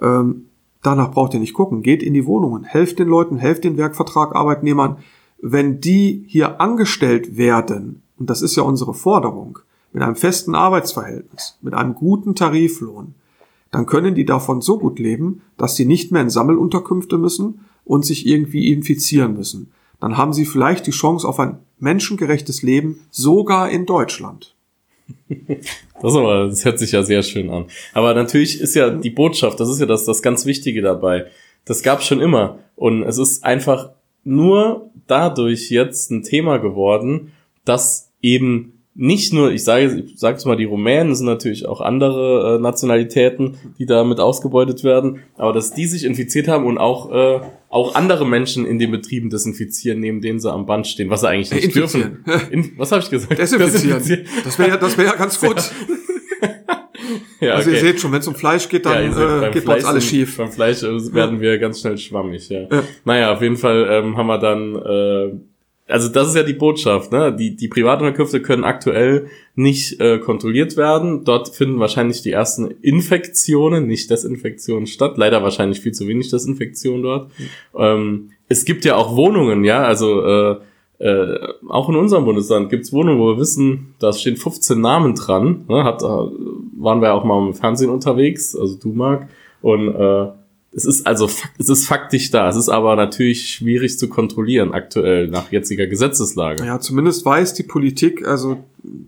[0.00, 0.46] Ähm,
[0.82, 1.82] danach braucht ihr nicht gucken.
[1.82, 4.98] Geht in die Wohnungen, helft den Leuten, helft den Werkvertragarbeitnehmern.
[5.40, 9.58] Wenn die hier angestellt werden, und das ist ja unsere Forderung,
[9.92, 13.14] mit einem festen Arbeitsverhältnis, mit einem guten Tariflohn,
[13.70, 18.04] dann können die davon so gut leben, dass sie nicht mehr in Sammelunterkünfte müssen und
[18.04, 19.70] sich irgendwie infizieren müssen.
[20.00, 24.55] Dann haben sie vielleicht die Chance auf ein menschengerechtes Leben, sogar in Deutschland.
[26.02, 27.66] Das, aber, das hört sich ja sehr schön an.
[27.94, 31.26] Aber natürlich ist ja die Botschaft, das ist ja das, das ganz Wichtige dabei.
[31.64, 32.58] Das gab schon immer.
[32.76, 33.90] Und es ist einfach
[34.24, 37.32] nur dadurch jetzt ein Thema geworden,
[37.64, 41.80] dass eben nicht nur, ich sage, ich sage es mal, die Rumänen sind natürlich auch
[41.80, 47.12] andere äh, Nationalitäten, die damit ausgebeutet werden, aber dass die sich infiziert haben und auch
[47.12, 47.40] äh,
[47.76, 51.28] auch andere Menschen in den Betrieben desinfizieren, neben denen sie am Band stehen, was sie
[51.28, 52.24] eigentlich nicht Infizieren.
[52.26, 52.50] dürfen.
[52.52, 53.38] In, was habe ich gesagt?
[53.38, 54.24] Desinfizieren.
[54.44, 55.56] Das wäre ja, das wäre ja ganz gut.
[57.38, 57.86] Ja, Also ihr okay.
[57.86, 59.84] seht schon, wenn es um Fleisch geht, Ja, dann ihr seht, äh, geht bei uns
[59.84, 60.38] alles schief.
[60.38, 62.62] Beim Fleisch äh, werden wir ganz schnell schwammig, ja.
[62.62, 62.82] Ja.
[63.04, 65.38] Naja, auf jeden Fall ähm, haben wir dann, äh,
[65.88, 67.34] also das ist ja die Botschaft, ne?
[67.34, 71.24] Die, die Privatunterkünfte können aktuell nicht äh, kontrolliert werden.
[71.24, 75.16] Dort finden wahrscheinlich die ersten Infektionen, nicht Desinfektionen statt.
[75.16, 77.30] Leider wahrscheinlich viel zu wenig Desinfektion dort.
[77.76, 80.56] Ähm, es gibt ja auch Wohnungen, ja, also äh,
[80.98, 85.66] äh, auch in unserem Bundesland gibt's Wohnungen, wo wir wissen, da stehen 15 Namen dran.
[85.68, 85.84] Ne?
[85.84, 89.28] Hat, äh, waren wir auch mal im Fernsehen unterwegs, also du Marc.
[89.62, 90.28] Und äh,
[90.76, 92.50] es ist also es ist faktisch da.
[92.50, 96.66] Es ist aber natürlich schwierig zu kontrollieren aktuell nach jetziger Gesetzeslage.
[96.66, 98.62] Ja, zumindest weiß die Politik, also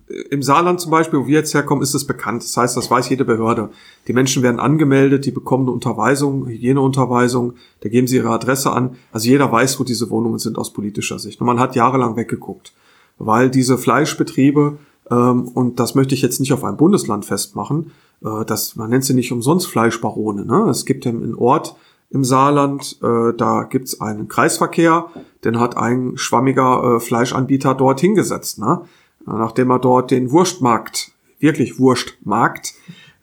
[0.08, 2.42] äh, im Saarland zum Beispiel, wo wir jetzt herkommen, ist es bekannt.
[2.42, 3.68] Das heißt, das weiß jede Behörde.
[4.06, 8.96] Die Menschen werden angemeldet, die bekommen eine Unterweisung, Hygieneunterweisung, da geben sie ihre Adresse an.
[9.12, 11.38] Also jeder weiß, wo diese Wohnungen sind aus politischer Sicht.
[11.42, 12.72] Und man hat jahrelang weggeguckt,
[13.18, 14.78] weil diese Fleischbetriebe,
[15.10, 17.92] ähm, und das möchte ich jetzt nicht auf ein Bundesland festmachen,
[18.24, 20.44] äh, das, man nennt sie nicht umsonst Fleischbarone.
[20.44, 20.68] Ne?
[20.70, 21.76] Es gibt einen Ort
[22.10, 25.06] im Saarland, äh, da gibt's einen Kreisverkehr,
[25.44, 28.82] den hat ein schwammiger äh, Fleischanbieter dort hingesetzt, ne?
[29.26, 32.74] nachdem er dort den Wurstmarkt, wirklich Wurstmarkt,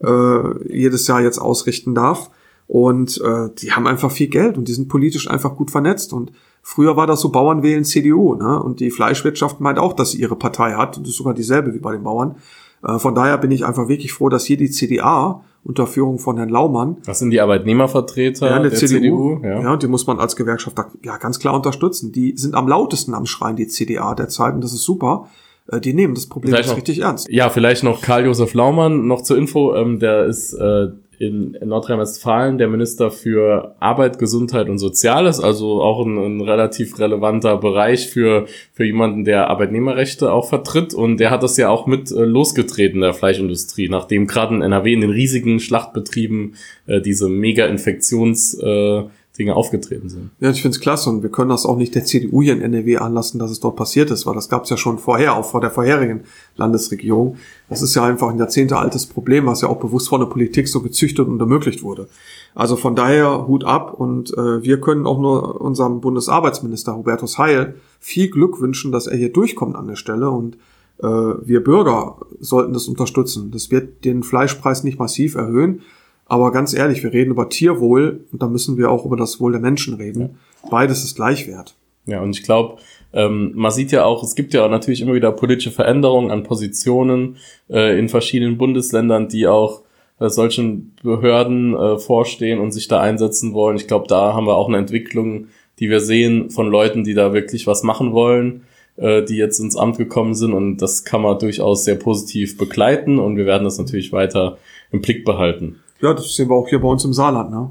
[0.03, 2.29] äh, jedes Jahr jetzt ausrichten darf.
[2.67, 6.13] Und äh, die haben einfach viel Geld und die sind politisch einfach gut vernetzt.
[6.13, 6.31] Und
[6.67, 8.61] früher war das so Bauern wählen CDU, ne?
[8.61, 10.97] Und die Fleischwirtschaft meint auch, dass sie ihre Partei hat.
[10.97, 12.35] Und das ist sogar dieselbe wie bei den Bauern.
[12.83, 16.37] Äh, von daher bin ich einfach wirklich froh, dass hier die CDA unter Führung von
[16.37, 19.61] Herrn Laumann Das sind die Arbeitnehmervertreter ja, der, der, CDU, ja.
[19.61, 19.73] ja.
[19.73, 22.11] und die muss man als Gewerkschafter ja ganz klar unterstützen.
[22.11, 25.27] Die sind am lautesten am Schreien, die CDA derzeit, und das ist super.
[25.71, 27.27] Äh, Die nehmen das Problem Vielleicht jetzt noch- richtig ernst.
[27.29, 32.57] Ja, vielleicht noch Karl-Josef Laumann, noch zur Info, ähm, der ist äh, in, in Nordrhein-Westfalen
[32.57, 38.45] der Minister für Arbeit, Gesundheit und Soziales, also auch ein, ein relativ relevanter Bereich für,
[38.73, 40.93] für jemanden, der Arbeitnehmerrechte auch vertritt.
[40.93, 44.93] Und der hat das ja auch mit äh, losgetreten, der Fleischindustrie, nachdem gerade in NRW
[44.93, 46.55] in den riesigen Schlachtbetrieben
[46.87, 50.31] äh, diese Mega-Infektions- äh, Dinge aufgetreten sind.
[50.39, 52.61] Ja, ich finde es klasse und wir können das auch nicht der CDU hier in
[52.61, 55.45] NRW anlassen, dass es dort passiert ist, weil das gab es ja schon vorher, auch
[55.45, 56.21] vor der vorherigen
[56.55, 57.37] Landesregierung.
[57.69, 60.67] Das ist ja einfach ein Jahrzehnte altes Problem, was ja auch bewusst von der Politik
[60.67, 62.07] so gezüchtet und ermöglicht wurde.
[62.53, 67.75] Also von daher Hut ab und äh, wir können auch nur unserem Bundesarbeitsminister Hubertus Heil
[67.99, 70.55] viel Glück wünschen, dass er hier durchkommt an der Stelle und
[70.99, 73.51] äh, wir Bürger sollten das unterstützen.
[73.51, 75.81] Das wird den Fleischpreis nicht massiv erhöhen,
[76.25, 79.51] aber ganz ehrlich, wir reden über Tierwohl und da müssen wir auch über das Wohl
[79.51, 80.39] der Menschen reden.
[80.69, 81.75] Beides ist gleich wert.
[82.07, 82.77] Ja, und ich glaube,
[83.13, 86.43] ähm, man sieht ja auch, es gibt ja auch natürlich immer wieder politische Veränderungen an
[86.43, 87.37] Positionen
[87.69, 89.81] äh, in verschiedenen Bundesländern, die auch
[90.19, 93.77] äh, solchen Behörden äh, vorstehen und sich da einsetzen wollen.
[93.77, 95.47] Ich glaube, da haben wir auch eine Entwicklung,
[95.79, 98.63] die wir sehen von Leuten, die da wirklich was machen wollen,
[98.97, 100.53] äh, die jetzt ins Amt gekommen sind.
[100.53, 104.57] Und das kann man durchaus sehr positiv begleiten und wir werden das natürlich weiter
[104.91, 105.81] im Blick behalten.
[106.01, 107.51] Ja, das sehen wir auch hier bei uns im Saarland.
[107.51, 107.69] Ne?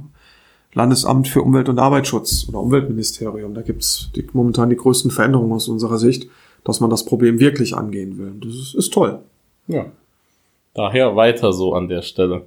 [0.73, 3.55] Landesamt für Umwelt und Arbeitsschutz oder Umweltministerium.
[3.55, 6.29] Da gibt's die, momentan die größten Veränderungen aus unserer Sicht,
[6.65, 8.35] dass man das Problem wirklich angehen will.
[8.41, 9.21] Das ist, ist toll.
[9.69, 9.87] Ja.
[10.75, 12.45] Daher weiter so an der Stelle.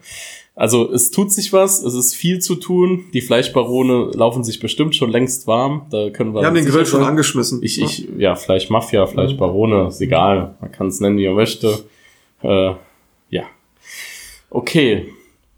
[0.53, 3.05] Also es tut sich was, es ist viel zu tun.
[3.13, 5.85] Die Fleischbarone laufen sich bestimmt schon längst warm.
[5.91, 6.41] Da können wir.
[6.41, 7.61] Wir haben den Grill schon angeschmissen.
[7.61, 10.55] Ich, ich, ja, Fleischmafia, Fleischbarone, ist egal.
[10.59, 11.85] Man kann es nennen, wie man möchte.
[12.41, 12.73] Äh,
[13.29, 13.43] ja.
[14.49, 15.13] Okay.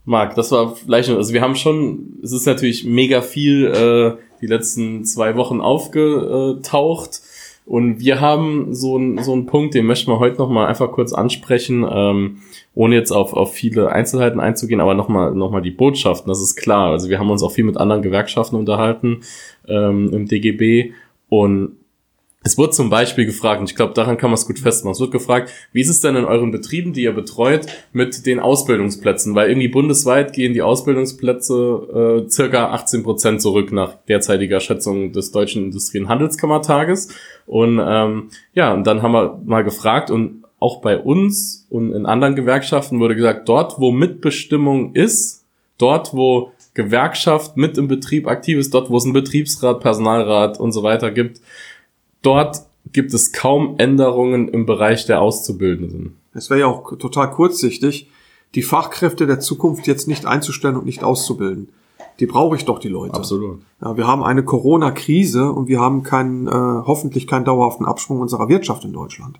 [0.09, 4.47] Marc, das war vielleicht, also wir haben schon, es ist natürlich mega viel äh, die
[4.47, 7.21] letzten zwei Wochen aufgetaucht.
[7.67, 11.13] Und wir haben so einen so einen Punkt, den möchten wir heute nochmal einfach kurz
[11.13, 12.37] ansprechen, ähm,
[12.73, 16.55] ohne jetzt auf, auf viele Einzelheiten einzugehen, aber nochmal noch mal die Botschaften, das ist
[16.55, 16.89] klar.
[16.89, 19.21] Also wir haben uns auch viel mit anderen Gewerkschaften unterhalten
[19.67, 20.93] ähm, im DGB
[21.29, 21.73] und
[22.41, 25.01] es wurde zum Beispiel gefragt, und ich glaube, daran kann man es gut festmachen, es
[25.01, 29.35] wird gefragt, wie ist es denn in euren Betrieben, die ihr betreut, mit den Ausbildungsplätzen?
[29.35, 35.31] Weil irgendwie bundesweit gehen die Ausbildungsplätze äh, circa 18 Prozent zurück nach derzeitiger Schätzung des
[35.31, 37.09] Deutschen Industrie- und Handelskammertages.
[37.45, 42.05] Und ähm, ja, und dann haben wir mal gefragt und auch bei uns und in
[42.05, 45.45] anderen Gewerkschaften wurde gesagt, dort, wo Mitbestimmung ist,
[45.77, 50.71] dort, wo Gewerkschaft mit im Betrieb aktiv ist, dort, wo es einen Betriebsrat, Personalrat und
[50.71, 51.41] so weiter gibt,
[52.21, 56.17] dort gibt es kaum Änderungen im Bereich der Auszubildenden.
[56.33, 58.09] Es wäre ja auch total kurzsichtig,
[58.55, 61.69] die Fachkräfte der Zukunft jetzt nicht einzustellen und nicht auszubilden.
[62.19, 63.13] Die brauche ich doch, die Leute.
[63.13, 63.61] Absolut.
[63.81, 68.49] Ja, wir haben eine Corona-Krise und wir haben keinen, äh, hoffentlich keinen dauerhaften Abschwung unserer
[68.49, 69.39] Wirtschaft in Deutschland.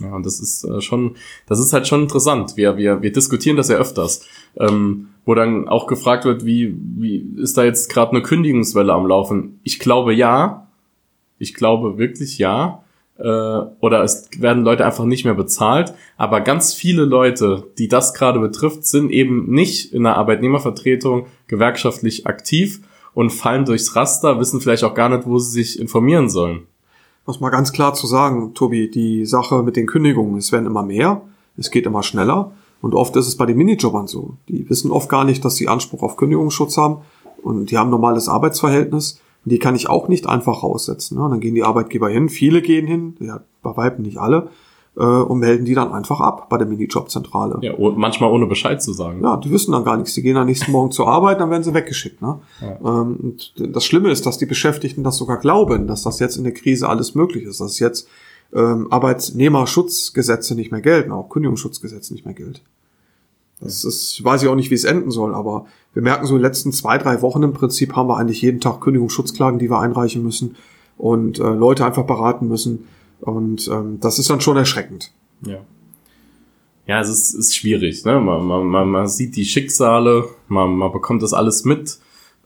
[0.00, 2.56] Ja, und das ist äh, schon, das ist halt schon interessant.
[2.56, 7.18] Wir, wir, wir diskutieren das ja öfters, ähm, wo dann auch gefragt wird, wie, wie
[7.36, 9.60] ist da jetzt gerade eine Kündigungswelle am Laufen?
[9.64, 10.67] Ich glaube ja,
[11.38, 12.84] ich glaube wirklich ja.
[13.18, 15.94] Äh, oder es werden Leute einfach nicht mehr bezahlt.
[16.16, 22.26] Aber ganz viele Leute, die das gerade betrifft, sind eben nicht in der Arbeitnehmervertretung gewerkschaftlich
[22.26, 22.80] aktiv
[23.14, 26.66] und fallen durchs Raster, wissen vielleicht auch gar nicht, wo sie sich informieren sollen.
[27.26, 30.82] Muss mal ganz klar zu sagen, Tobi, die Sache mit den Kündigungen, es werden immer
[30.82, 31.22] mehr,
[31.56, 32.52] es geht immer schneller.
[32.80, 34.36] Und oft ist es bei den Minijobbern so.
[34.48, 36.98] Die wissen oft gar nicht, dass sie Anspruch auf Kündigungsschutz haben
[37.42, 41.18] und die haben normales Arbeitsverhältnis die kann ich auch nicht einfach raussetzen.
[41.18, 41.28] Ne?
[41.28, 44.48] Dann gehen die Arbeitgeber hin, viele gehen hin, ja, bei Weitem nicht alle,
[44.96, 47.58] äh, und melden die dann einfach ab bei der Minijobzentrale.
[47.62, 49.22] Ja, manchmal ohne Bescheid zu sagen.
[49.22, 50.14] Ja, die wissen dann gar nichts.
[50.14, 52.20] Die gehen am nächsten Morgen zur Arbeit, dann werden sie weggeschickt.
[52.20, 52.40] Ne?
[52.60, 52.78] Ja.
[52.80, 56.44] Ähm, und das Schlimme ist, dass die Beschäftigten das sogar glauben, dass das jetzt in
[56.44, 58.08] der Krise alles möglich ist, dass jetzt
[58.52, 62.62] ähm, Arbeitnehmerschutzgesetze nicht mehr gelten, auch Kündigungsschutzgesetze nicht mehr gilt.
[63.60, 66.38] Das ist, weiß ich auch nicht, wie es enden soll, aber wir merken so in
[66.38, 69.80] den letzten zwei, drei Wochen im Prinzip haben wir eigentlich jeden Tag Kündigungsschutzklagen, die wir
[69.80, 70.56] einreichen müssen
[70.96, 72.86] und äh, Leute einfach beraten müssen.
[73.20, 75.12] Und ähm, das ist dann schon erschreckend.
[75.44, 75.58] Ja.
[76.86, 78.04] Ja, es ist, ist schwierig.
[78.04, 78.18] Ne?
[78.20, 81.98] Man, man, man sieht die Schicksale, man, man bekommt das alles mit.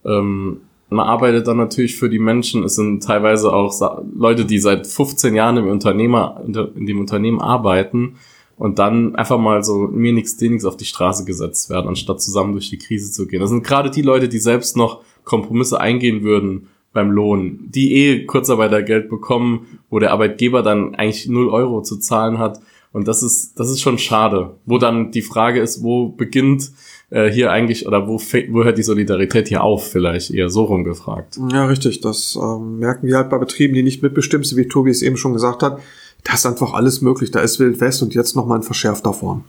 [0.04, 2.64] Ähm, man arbeitet dann natürlich für die Menschen.
[2.64, 8.16] Es sind teilweise auch Leute, die seit 15 Jahren im Unternehmer, in dem Unternehmen arbeiten
[8.56, 12.20] und dann einfach mal so mir nichts, dir nichts auf die Straße gesetzt werden, anstatt
[12.20, 13.40] zusammen durch die Krise zu gehen.
[13.40, 18.26] Das sind gerade die Leute, die selbst noch Kompromisse eingehen würden beim Lohn, die eh
[18.26, 22.60] Kurzarbeitergeld bekommen, wo der Arbeitgeber dann eigentlich null Euro zu zahlen hat.
[22.92, 24.56] Und das ist, das ist schon schade.
[24.66, 26.70] Wo dann die Frage ist, wo beginnt
[27.08, 31.38] äh, hier eigentlich oder wo, wo hört die Solidarität hier auf, vielleicht eher so rumgefragt.
[31.50, 32.02] Ja, richtig.
[32.02, 35.16] Das ähm, merken wir halt bei Betrieben, die nicht mitbestimmt sind, wie Tobi es eben
[35.16, 35.80] schon gesagt hat
[36.24, 37.30] da ist einfach alles möglich.
[37.30, 39.44] Da ist Wild West und jetzt nochmal in verschärfter Form.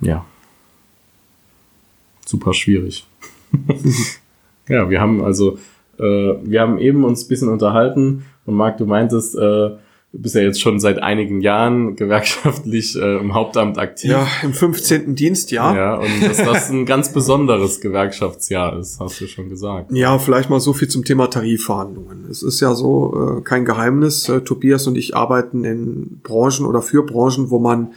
[0.00, 0.24] Ja.
[2.24, 3.06] Super schwierig.
[4.68, 5.58] ja, wir haben also,
[5.98, 9.70] äh, wir haben eben uns ein bisschen unterhalten und Marc, du meintest, äh,
[10.10, 14.10] Du bist ja jetzt schon seit einigen Jahren gewerkschaftlich äh, im Hauptamt aktiv.
[14.10, 15.14] Ja, im 15.
[15.14, 15.76] Dienstjahr.
[15.76, 19.92] Ja, und dass das ein ganz besonderes Gewerkschaftsjahr ist, hast du schon gesagt.
[19.92, 22.26] Ja, vielleicht mal so viel zum Thema Tarifverhandlungen.
[22.30, 26.80] Es ist ja so, äh, kein Geheimnis, äh, Tobias und ich arbeiten in Branchen oder
[26.80, 27.92] für Branchen, wo man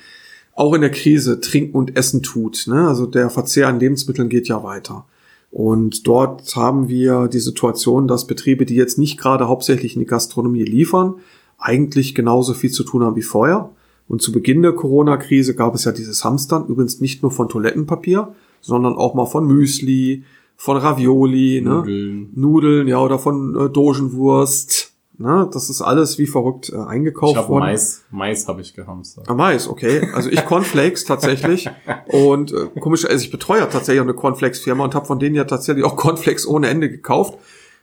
[0.53, 2.65] auch in der Krise trinken und essen tut.
[2.67, 2.87] Ne?
[2.87, 5.05] Also der Verzehr an Lebensmitteln geht ja weiter.
[5.49, 10.05] Und dort haben wir die Situation, dass Betriebe, die jetzt nicht gerade hauptsächlich in die
[10.05, 11.15] Gastronomie liefern,
[11.61, 13.69] eigentlich genauso viel zu tun haben wie vorher.
[14.07, 18.33] Und zu Beginn der Corona-Krise gab es ja dieses Hamstern, übrigens nicht nur von Toilettenpapier,
[18.59, 20.23] sondern auch mal von Müsli,
[20.57, 21.69] von Ravioli, ne?
[21.69, 22.27] Nudeln, ne?
[22.35, 24.91] Nudeln ja, oder von äh, Dogenwurst.
[25.17, 25.49] Ne?
[25.53, 27.65] Das ist alles wie verrückt äh, eingekauft ich hab worden.
[27.65, 29.29] Mais, Mais habe ich gehamstert.
[29.29, 30.09] Ah, Mais, okay.
[30.13, 31.69] Also ich Cornflakes tatsächlich.
[32.07, 35.35] Und äh, komisch, also ich betreue ja tatsächlich auch eine Cornflakes-Firma und habe von denen
[35.35, 37.37] ja tatsächlich auch Cornflakes ohne Ende gekauft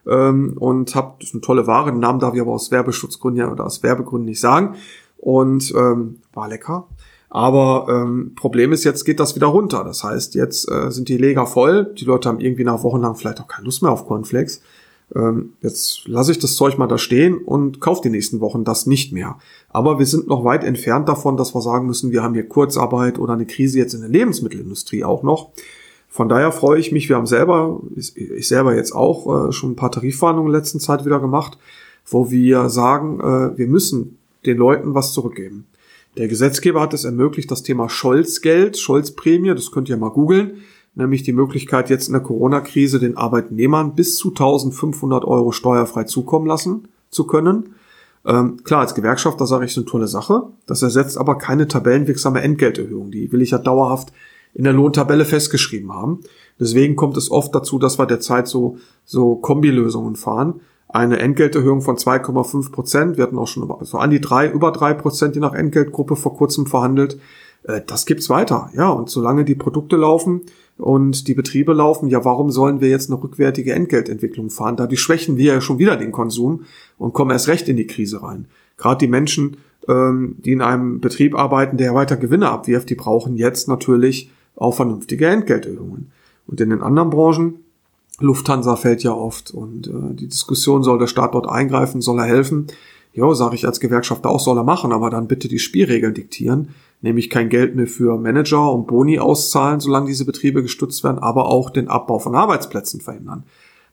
[0.07, 1.91] ähm, und habe das ist eine tolle Ware.
[1.91, 4.77] Den Namen darf ich aber aus Werbeschutzgründen ja, oder aus Werbegründen nicht sagen.
[5.17, 6.87] Und ähm, war lecker.
[7.31, 9.85] Aber ähm, Problem ist, jetzt geht das wieder runter.
[9.85, 11.93] Das heißt, jetzt äh, sind die Leger voll.
[11.99, 14.63] Die Leute haben irgendwie nach Wochen lang vielleicht auch keine Lust mehr auf Cornflakes.
[15.15, 18.87] Ähm, jetzt lasse ich das Zeug mal da stehen und kaufe die nächsten Wochen das
[18.87, 19.39] nicht mehr.
[19.69, 23.19] Aber wir sind noch weit entfernt davon, dass wir sagen müssen, wir haben hier Kurzarbeit
[23.19, 25.51] oder eine Krise jetzt in der Lebensmittelindustrie auch noch.
[26.09, 29.77] Von daher freue ich mich, wir haben selber, ich selber jetzt auch äh, schon ein
[29.77, 31.59] paar Tarifverhandlungen in der letzten Zeit wieder gemacht,
[32.07, 35.67] wo wir sagen, äh, wir müssen den Leuten was zurückgeben.
[36.17, 40.63] Der Gesetzgeber hat es ermöglicht, das Thema Scholz-Geld, Scholz-Prämie, das könnt ihr mal googeln,
[40.95, 46.47] nämlich die Möglichkeit jetzt in der Corona-Krise den Arbeitnehmern bis zu 1500 Euro steuerfrei zukommen
[46.47, 47.75] lassen zu können.
[48.27, 50.49] Ähm, klar, als Gewerkschaft, da sage ich, ist eine tolle Sache.
[50.67, 53.11] Das ersetzt aber keine tabellenwirksame Entgelterhöhung.
[53.11, 54.13] Die will ich ja dauerhaft
[54.55, 56.21] in der Lohntabelle festgeschrieben haben.
[56.59, 60.61] Deswegen kommt es oft dazu, dass wir derzeit so, so Kombilösungen fahren.
[60.89, 63.17] eine Entgelterhöhung von 2,5 Prozent.
[63.17, 66.35] Wir hatten auch schon so an die drei, über drei Prozent je nach Entgeltgruppe vor
[66.35, 67.19] kurzem verhandelt.
[67.65, 68.71] Äh, das gibt's weiter.
[68.75, 70.43] Ja, und solange die Produkte laufen
[70.79, 74.77] und die Betriebe laufen, ja, warum sollen wir jetzt eine rückwärtige Entgeltentwicklung fahren?
[74.77, 76.65] Da die schwächen wir ja schon wieder den Konsum
[76.97, 78.47] und kommen erst recht in die Krise rein.
[78.77, 79.59] Gerade die Menschen,
[79.89, 84.75] ähm, die in einem Betrieb arbeiten, der weiter Gewinne abwirft, die brauchen jetzt natürlich auch
[84.75, 86.13] vernünftige Entgelterhöhungen.
[86.47, 87.55] Und in den anderen Branchen,
[88.21, 92.25] Lufthansa fällt ja oft und äh, die Diskussion, soll der Staat dort eingreifen, soll er
[92.25, 92.67] helfen?
[93.13, 96.69] Ja, sage ich als Gewerkschafter auch, soll er machen, aber dann bitte die Spielregeln diktieren,
[97.01, 101.47] nämlich kein Geld mehr für Manager und Boni auszahlen, solange diese Betriebe gestützt werden, aber
[101.47, 103.45] auch den Abbau von Arbeitsplätzen verhindern.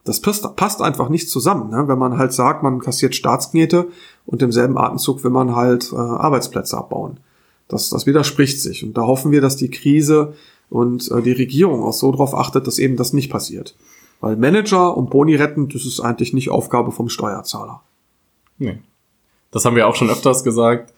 [0.04, 1.88] Das passt, passt einfach nicht zusammen, ne?
[1.88, 3.88] wenn man halt sagt, man kassiert Staatsknete
[4.26, 7.20] und im selben Atemzug will man halt äh, Arbeitsplätze abbauen.
[7.68, 10.34] Das, das widerspricht sich und da hoffen wir, dass die Krise
[10.70, 13.76] und äh, die Regierung auch so darauf achtet, dass eben das nicht passiert.
[14.22, 17.82] Weil Manager und Boni retten, das ist eigentlich nicht Aufgabe vom Steuerzahler.
[18.58, 18.78] Nee.
[19.52, 20.94] Das haben wir auch schon öfters gesagt.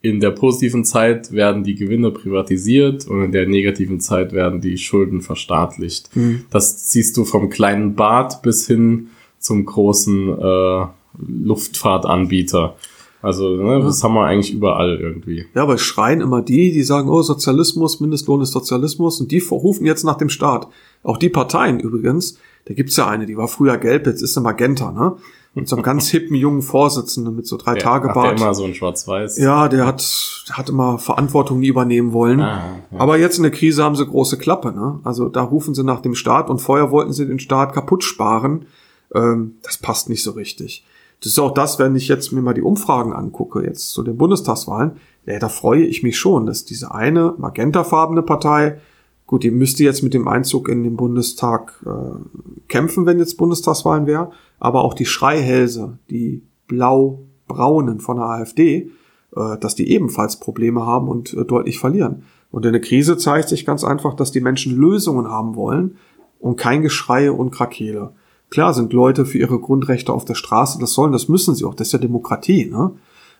[0.00, 4.76] In der positiven Zeit werden die Gewinne privatisiert und in der negativen Zeit werden die
[4.76, 6.14] Schulden verstaatlicht.
[6.14, 6.44] Mhm.
[6.50, 10.86] Das siehst du vom kleinen Bad bis hin zum großen äh,
[11.18, 12.76] Luftfahrtanbieter.
[13.24, 15.46] Also ne, das haben wir eigentlich überall irgendwie.
[15.54, 19.38] Ja, aber es schreien immer die, die sagen, oh, Sozialismus, Mindestlohn ist Sozialismus und die
[19.38, 20.68] rufen jetzt nach dem Staat.
[21.02, 24.42] Auch die Parteien übrigens, da gibt's ja eine, die war früher gelb, jetzt ist sie
[24.42, 25.16] Magenta, ne?
[25.54, 28.38] Und so einem ganz hippen jungen Vorsitzenden mit so drei Tage Bart.
[28.38, 29.38] Der immer so ein Schwarz-Weiß.
[29.38, 30.04] Ja, der hat,
[30.50, 32.42] der hat immer Verantwortung nie übernehmen wollen.
[32.42, 32.98] Ah, ja.
[32.98, 35.00] Aber jetzt in der Krise haben sie große Klappe, ne?
[35.02, 38.66] Also da rufen sie nach dem Staat und vorher wollten sie den Staat kaputt sparen.
[39.14, 40.84] Ähm, das passt nicht so richtig.
[41.24, 44.18] Das ist auch das, wenn ich jetzt mir mal die Umfragen angucke, jetzt zu den
[44.18, 44.92] Bundestagswahlen,
[45.24, 48.78] ja, da freue ich mich schon, dass diese eine magentafarbene Partei,
[49.24, 54.06] gut, die müsste jetzt mit dem Einzug in den Bundestag äh, kämpfen, wenn jetzt Bundestagswahlen
[54.06, 58.90] wäre, aber auch die Schreihälse, die blau-braunen von der AfD,
[59.34, 62.24] äh, dass die ebenfalls Probleme haben und äh, deutlich verlieren.
[62.50, 65.96] Und in der Krise zeigt sich ganz einfach, dass die Menschen Lösungen haben wollen
[66.38, 68.12] und kein Geschrei und Krakele.
[68.54, 71.74] Klar sind Leute für ihre Grundrechte auf der Straße, das sollen, das müssen sie auch,
[71.74, 72.92] das ist ja Demokratie, ne?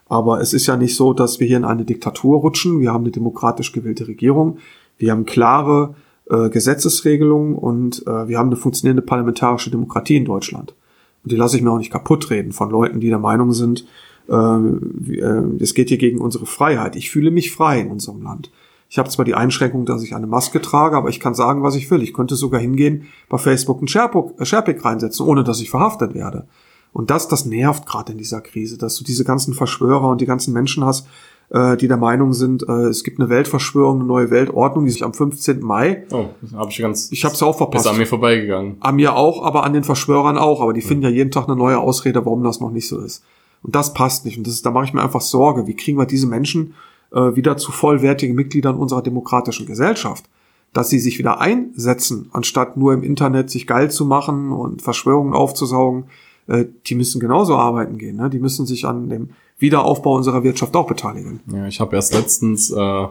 [0.07, 2.81] Aber es ist ja nicht so, dass wir hier in eine Diktatur rutschen.
[2.81, 4.59] Wir haben eine demokratisch gewählte Regierung.
[4.99, 5.95] Wir haben klare
[6.29, 10.75] äh, Gesetzesregelungen und äh, wir haben eine funktionierende parlamentarische Demokratie in Deutschland.
[11.23, 13.87] Und die lasse ich mir auch nicht kaputt reden von Leuten, die der Meinung sind,
[14.29, 16.97] äh, äh, es geht hier gegen unsere Freiheit.
[16.97, 18.51] Ich fühle mich frei in unserem Land.
[18.95, 21.75] Ich habe zwar die Einschränkung, dass ich eine Maske trage, aber ich kann sagen, was
[21.75, 22.01] ich will.
[22.01, 26.47] Ich könnte sogar hingehen, bei Facebook ein Sharepick äh, reinsetzen, ohne dass ich verhaftet werde.
[26.93, 30.27] Und das, das nervt gerade in dieser Krise, dass du diese ganzen Verschwörer und die
[30.27, 31.09] ganzen Menschen hast,
[31.51, 35.03] äh, die der Meinung sind, äh, es gibt eine Weltverschwörung, eine neue Weltordnung, die sich
[35.03, 35.59] am 15.
[35.61, 36.05] Mai.
[36.13, 37.11] Oh, habe ich ganz.
[37.11, 37.87] Ich habe es auch verpasst.
[37.87, 38.77] Ist an mir vorbeigegangen.
[38.79, 40.61] An mir auch, aber an den Verschwörern auch.
[40.61, 43.25] Aber die finden ja jeden Tag eine neue Ausrede, warum das noch nicht so ist.
[43.65, 44.39] Und das passt nicht.
[44.39, 45.67] Und das ist, da mache ich mir einfach Sorge.
[45.67, 46.75] Wie kriegen wir diese Menschen
[47.15, 50.25] äh, wieder zu vollwertigen Mitgliedern unserer demokratischen Gesellschaft.
[50.73, 55.33] Dass sie sich wieder einsetzen, anstatt nur im Internet sich geil zu machen und Verschwörungen
[55.33, 56.05] aufzusaugen,
[56.49, 58.17] äh, die müssen genauso arbeiten gehen.
[58.17, 58.29] Ne?
[58.29, 61.41] Die müssen sich an dem Wiederaufbau unserer Wirtschaft auch beteiligen.
[61.53, 63.07] Ja, ich habe erst letztens äh,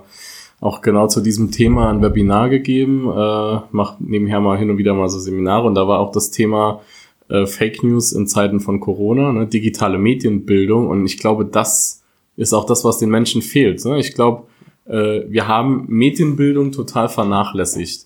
[0.60, 4.94] auch genau zu diesem Thema ein Webinar gegeben, äh, mache nebenher mal hin und wieder
[4.94, 6.82] mal so Seminare und da war auch das Thema
[7.30, 12.03] äh, Fake News in Zeiten von Corona, ne, digitale Medienbildung und ich glaube, das
[12.36, 13.84] ist auch das, was den Menschen fehlt.
[13.86, 14.00] Ne?
[14.00, 14.48] Ich glaube,
[14.86, 18.06] äh, wir haben Medienbildung total vernachlässigt.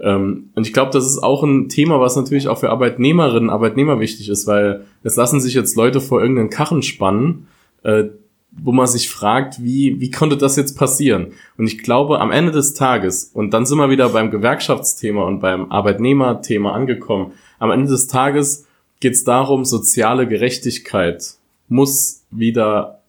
[0.00, 4.00] Ähm, und ich glaube, das ist auch ein Thema, was natürlich auch für Arbeitnehmerinnen, Arbeitnehmer
[4.00, 7.46] wichtig ist, weil es lassen sich jetzt Leute vor irgendeinen Karren spannen,
[7.82, 8.04] äh,
[8.50, 11.28] wo man sich fragt, wie, wie konnte das jetzt passieren?
[11.56, 15.40] Und ich glaube, am Ende des Tages, und dann sind wir wieder beim Gewerkschaftsthema und
[15.40, 18.66] beim Arbeitnehmerthema angekommen, am Ende des Tages
[19.00, 21.36] geht es darum, soziale Gerechtigkeit
[21.68, 23.01] muss wieder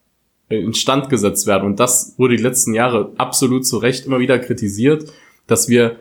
[0.59, 1.65] instand gesetzt werden.
[1.65, 5.11] Und das wurde die letzten Jahre absolut zu Recht immer wieder kritisiert,
[5.47, 5.97] dass wir,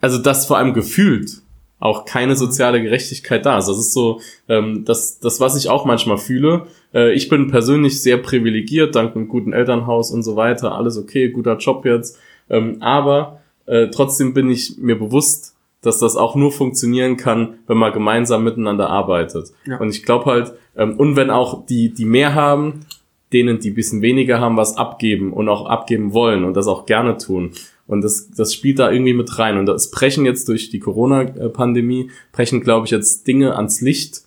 [0.00, 1.42] also das vor allem gefühlt
[1.78, 3.68] auch keine soziale Gerechtigkeit da ist.
[3.68, 6.66] Das ist so ähm, das, das, was ich auch manchmal fühle.
[6.94, 10.72] Äh, ich bin persönlich sehr privilegiert, dank einem guten Elternhaus und so weiter.
[10.72, 12.18] Alles okay, guter Job jetzt.
[12.48, 17.76] Ähm, aber äh, trotzdem bin ich mir bewusst, dass das auch nur funktionieren kann, wenn
[17.76, 19.52] man gemeinsam miteinander arbeitet.
[19.66, 19.78] Ja.
[19.78, 22.86] Und ich glaube halt, ähm, und wenn auch die, die mehr haben,
[23.32, 27.18] denen, die bisschen weniger haben, was abgeben und auch abgeben wollen und das auch gerne
[27.18, 27.52] tun.
[27.86, 29.58] Und das, das spielt da irgendwie mit rein.
[29.58, 34.22] Und das brechen jetzt durch die Corona-Pandemie, brechen, glaube ich, jetzt Dinge ans Licht,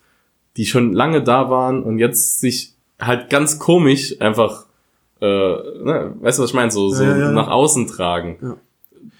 [0.57, 4.65] die schon lange da waren und jetzt sich halt ganz komisch einfach,
[5.21, 7.31] äh, ne, weißt du, was ich meine, so, so ja, ja.
[7.31, 8.37] nach außen tragen.
[8.41, 8.57] Ja.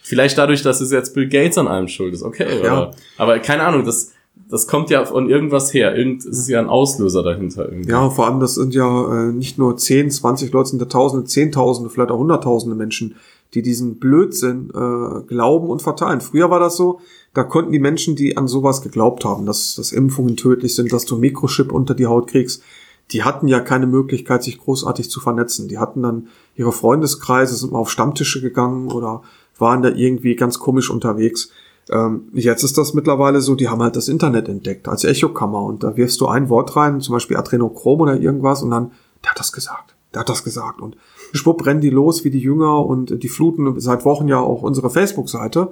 [0.02, 2.60] Vielleicht dadurch, dass es jetzt Bill Gates an allem schuld ist, okay.
[2.60, 4.12] Oder, aber keine Ahnung, das,
[4.50, 5.96] das kommt ja von irgendwas her.
[5.96, 7.92] Irgend, es ist ja ein Auslöser dahinter irgendwie.
[7.92, 11.26] Ja, vor allem, das sind ja äh, nicht nur 10, 20 Leute, sind ja Tausende,
[11.28, 13.16] Zehntausende, vielleicht auch Hunderttausende Menschen,
[13.54, 16.22] die diesen Blödsinn äh, glauben und verteilen.
[16.22, 17.00] Früher war das so,
[17.34, 21.06] da konnten die Menschen, die an sowas geglaubt haben, dass, dass Impfungen tödlich sind, dass
[21.06, 22.64] du Mikrochip unter die Haut kriegst,
[23.12, 25.68] die hatten ja keine Möglichkeit, sich großartig zu vernetzen.
[25.68, 29.24] Die hatten dann ihre Freundeskreise, sind mal auf Stammtische gegangen oder
[29.58, 31.52] waren da irgendwie ganz komisch unterwegs.
[31.90, 35.84] Ähm, jetzt ist das mittlerweile so, die haben halt das Internet entdeckt als Echokammer und
[35.84, 38.92] da wirfst du ein Wort rein, zum Beispiel Adrenochrom oder irgendwas und dann,
[39.24, 40.98] der hat das gesagt, der hat das gesagt und
[41.34, 44.90] schwupp rennen die los wie die Jünger und die fluten seit Wochen ja auch unsere
[44.90, 45.72] Facebook-Seite,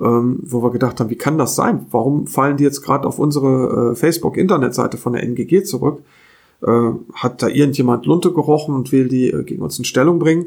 [0.00, 1.86] ähm, wo wir gedacht haben, wie kann das sein?
[1.90, 6.02] Warum fallen die jetzt gerade auf unsere äh, Facebook-Internetseite von der NGG zurück?
[6.62, 10.46] Äh, hat da irgendjemand Lunte gerochen und will die äh, gegen uns in Stellung bringen?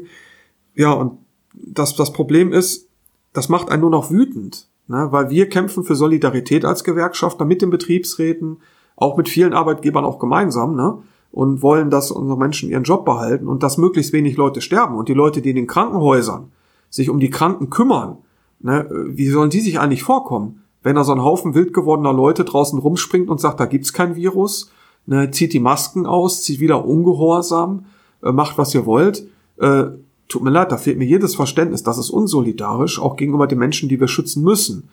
[0.74, 1.18] Ja, und
[1.54, 2.88] das, das Problem ist,
[3.32, 5.08] das macht einen nur noch wütend, ne?
[5.10, 8.58] weil wir kämpfen für Solidarität als Gewerkschaft, mit den Betriebsräten,
[8.96, 10.98] auch mit vielen Arbeitgebern auch gemeinsam, ne?
[11.30, 14.96] und wollen, dass unsere Menschen ihren Job behalten und dass möglichst wenig Leute sterben.
[14.96, 16.50] Und die Leute, die in den Krankenhäusern
[16.90, 18.18] sich um die Kranken kümmern,
[18.60, 20.62] ne, wie sollen die sich eigentlich vorkommen?
[20.82, 24.16] Wenn da so ein Haufen wild gewordener Leute draußen rumspringt und sagt, da gibt's kein
[24.16, 24.70] Virus,
[25.06, 27.84] ne, zieht die Masken aus, zieht wieder ungehorsam,
[28.22, 29.28] äh, macht, was ihr wollt.
[29.58, 29.86] Äh,
[30.28, 31.82] tut mir leid, da fehlt mir jedes Verständnis.
[31.82, 34.88] Das ist unsolidarisch, auch gegenüber den Menschen, die wir schützen müssen.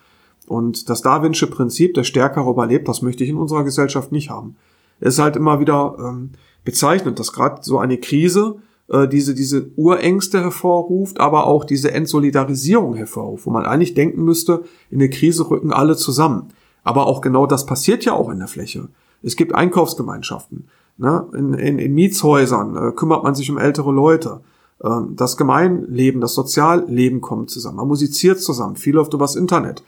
[0.48, 4.56] Und das Darwinsche Prinzip, der Stärkere überlebt, das möchte ich in unserer Gesellschaft nicht haben
[5.00, 6.32] ist halt immer wieder ähm,
[6.64, 8.58] bezeichnend, dass gerade so eine Krise
[8.88, 14.64] äh, diese, diese Urängste hervorruft, aber auch diese Entsolidarisierung hervorruft, wo man eigentlich denken müsste,
[14.90, 16.50] in der Krise rücken alle zusammen.
[16.84, 18.90] Aber auch genau das passiert ja auch in der Fläche.
[19.24, 20.68] Es gibt Einkaufsgemeinschaften.
[20.98, 21.28] Ne?
[21.34, 24.42] In, in, in Mietshäusern äh, kümmert man sich um ältere Leute.
[24.84, 27.78] Ähm, das Gemeinleben, das Sozialleben kommt zusammen.
[27.78, 28.76] Man musiziert zusammen.
[28.76, 29.84] Viel läuft übers Internet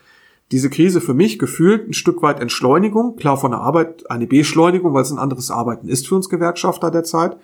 [0.51, 4.93] diese Krise für mich gefühlt ein Stück weit Entschleunigung, klar von der Arbeit eine Beschleunigung,
[4.93, 7.37] weil es ein anderes Arbeiten ist für uns Gewerkschafter derzeit.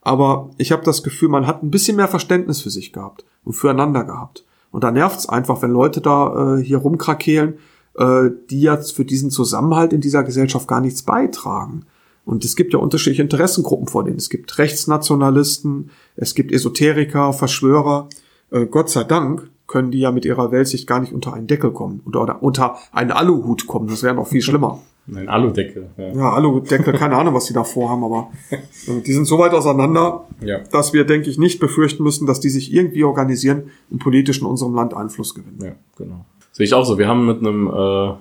[0.00, 3.54] Aber ich habe das Gefühl, man hat ein bisschen mehr Verständnis für sich gehabt und
[3.54, 4.44] füreinander gehabt.
[4.70, 7.58] Und da nervt es einfach, wenn Leute da äh, hier rumkrakehlen,
[7.96, 11.84] äh, die jetzt für diesen Zusammenhalt in dieser Gesellschaft gar nichts beitragen.
[12.26, 14.16] Und es gibt ja unterschiedliche Interessengruppen vor denen.
[14.16, 18.08] Es gibt Rechtsnationalisten, es gibt Esoteriker, Verschwörer.
[18.50, 21.70] Äh, Gott sei Dank können die ja mit ihrer Weltsicht gar nicht unter einen Deckel
[21.70, 23.86] kommen oder, unter einen Aluhut kommen.
[23.86, 24.82] Das wäre noch viel schlimmer.
[25.08, 25.88] Ein Aludeckel.
[25.96, 29.52] Ja, ja Aludeckel, keine Ahnung, was die da vorhaben, aber äh, die sind so weit
[29.52, 30.58] auseinander, ja.
[30.72, 34.46] dass wir, denke ich, nicht befürchten müssen, dass die sich irgendwie organisieren und politisch in
[34.46, 35.58] unserem Land Einfluss gewinnen.
[35.62, 36.24] Ja, genau.
[36.50, 36.98] Sehe ich auch so.
[36.98, 38.14] Wir haben mit einem, äh,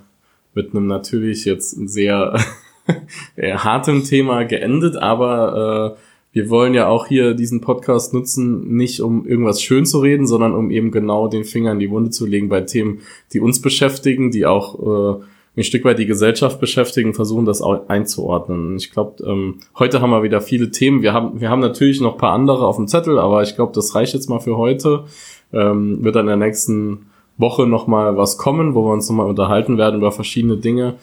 [0.54, 2.40] mit einem natürlich jetzt sehr
[3.38, 6.00] hartem Thema geendet, aber äh,
[6.36, 10.54] wir wollen ja auch hier diesen Podcast nutzen, nicht um irgendwas schön zu reden, sondern
[10.54, 13.00] um eben genau den Finger in die Wunde zu legen bei Themen,
[13.32, 15.24] die uns beschäftigen, die auch äh,
[15.58, 18.76] ein Stück weit die Gesellschaft beschäftigen, versuchen das auch einzuordnen.
[18.76, 21.02] Ich glaube, ähm, heute haben wir wieder viele Themen.
[21.02, 23.96] Wir haben, wir haben natürlich noch paar andere auf dem Zettel, aber ich glaube, das
[23.96, 25.06] reicht jetzt mal für heute.
[25.54, 27.06] Ähm, wird dann in der nächsten
[27.38, 30.96] Woche nochmal was kommen, wo wir uns nochmal unterhalten werden über verschiedene Dinge.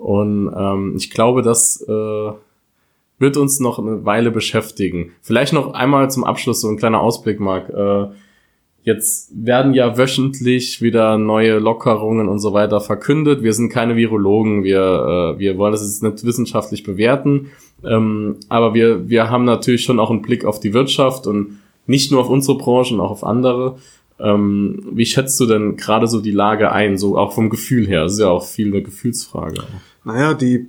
[0.00, 2.32] Und ähm, ich glaube, dass äh,
[3.20, 5.12] wird uns noch eine Weile beschäftigen.
[5.20, 7.68] Vielleicht noch einmal zum Abschluss so ein kleiner Ausblick, Marc.
[7.68, 8.06] Äh,
[8.82, 13.42] jetzt werden ja wöchentlich wieder neue Lockerungen und so weiter verkündet.
[13.42, 17.50] Wir sind keine Virologen, wir, äh, wir wollen das jetzt nicht wissenschaftlich bewerten,
[17.84, 22.10] ähm, aber wir, wir haben natürlich schon auch einen Blick auf die Wirtschaft und nicht
[22.10, 23.76] nur auf unsere Branche und auch auf andere.
[24.22, 28.02] Ähm, wie schätzt du denn gerade so die Lage ein, so auch vom Gefühl her?
[28.02, 29.62] Das ist ja auch viel eine Gefühlsfrage.
[30.04, 30.68] Naja, die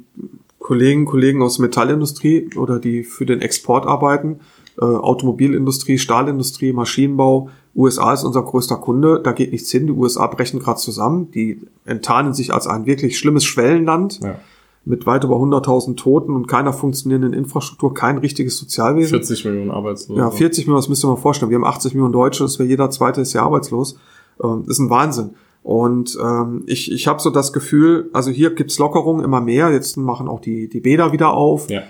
[0.59, 4.39] Kollegen, Kollegen aus Metallindustrie oder die für den Export arbeiten,
[4.79, 7.49] äh, Automobilindustrie, Stahlindustrie, Maschinenbau.
[7.75, 9.87] USA ist unser größter Kunde, da geht nichts hin.
[9.87, 11.31] Die USA brechen gerade zusammen.
[11.31, 14.19] Die enttarnen sich als ein wirklich schlimmes Schwellenland.
[14.21, 14.39] Ja.
[14.83, 19.09] Mit weit über 100.000 Toten und keiner funktionierenden Infrastruktur, kein richtiges Sozialwesen.
[19.09, 20.19] 40 Millionen Arbeitslose.
[20.19, 21.51] Ja, 40 Millionen, das müsst ihr mal vorstellen.
[21.51, 23.97] Wir haben 80 Millionen Deutsche, das wäre jeder zweite ist ja arbeitslos.
[24.43, 25.31] Ähm, das ist ein Wahnsinn.
[25.63, 29.71] Und ähm, ich, ich habe so das Gefühl, also hier gibt's Lockerungen immer mehr.
[29.71, 31.69] Jetzt machen auch die, die Bäder wieder auf.
[31.69, 31.83] Ja.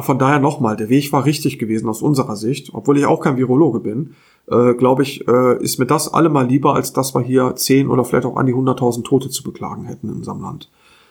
[0.00, 3.36] Von daher nochmal, der Weg war richtig gewesen aus unserer Sicht, obwohl ich auch kein
[3.36, 4.14] Virologe bin.
[4.48, 8.04] Äh, Glaube ich, äh, ist mir das allemal lieber, als dass wir hier 10 oder
[8.04, 10.70] vielleicht auch an die 100.000 Tote zu beklagen hätten in unserem Land.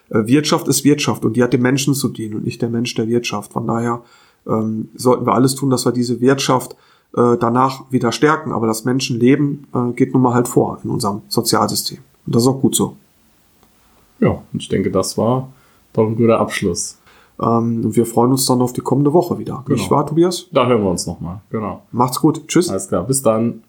[0.10, 2.94] Äh, Wirtschaft ist Wirtschaft und die hat dem Menschen zu dienen und nicht der Mensch
[2.96, 3.54] der Wirtschaft.
[3.54, 4.02] Von daher
[4.48, 6.76] ähm, sollten wir alles tun, dass wir diese Wirtschaft
[7.16, 8.52] äh, danach wieder stärken.
[8.52, 12.00] Aber das Menschenleben äh, geht nun mal halt vor in unserem Sozialsystem.
[12.26, 12.96] Und das ist auch gut so.
[14.20, 15.50] Ja, und ich denke, das war
[15.94, 16.98] doch ein guter Abschluss.
[17.42, 19.64] Ähm, und wir freuen uns dann auf die kommende Woche wieder.
[19.66, 19.78] Genau.
[19.78, 20.48] Nicht wahr, Tobias?
[20.52, 21.42] Da hören wir uns nochmal.
[21.50, 21.82] Genau.
[21.92, 22.48] Macht's gut.
[22.48, 22.70] Tschüss.
[22.70, 23.04] Alles klar.
[23.04, 23.64] Bis dann.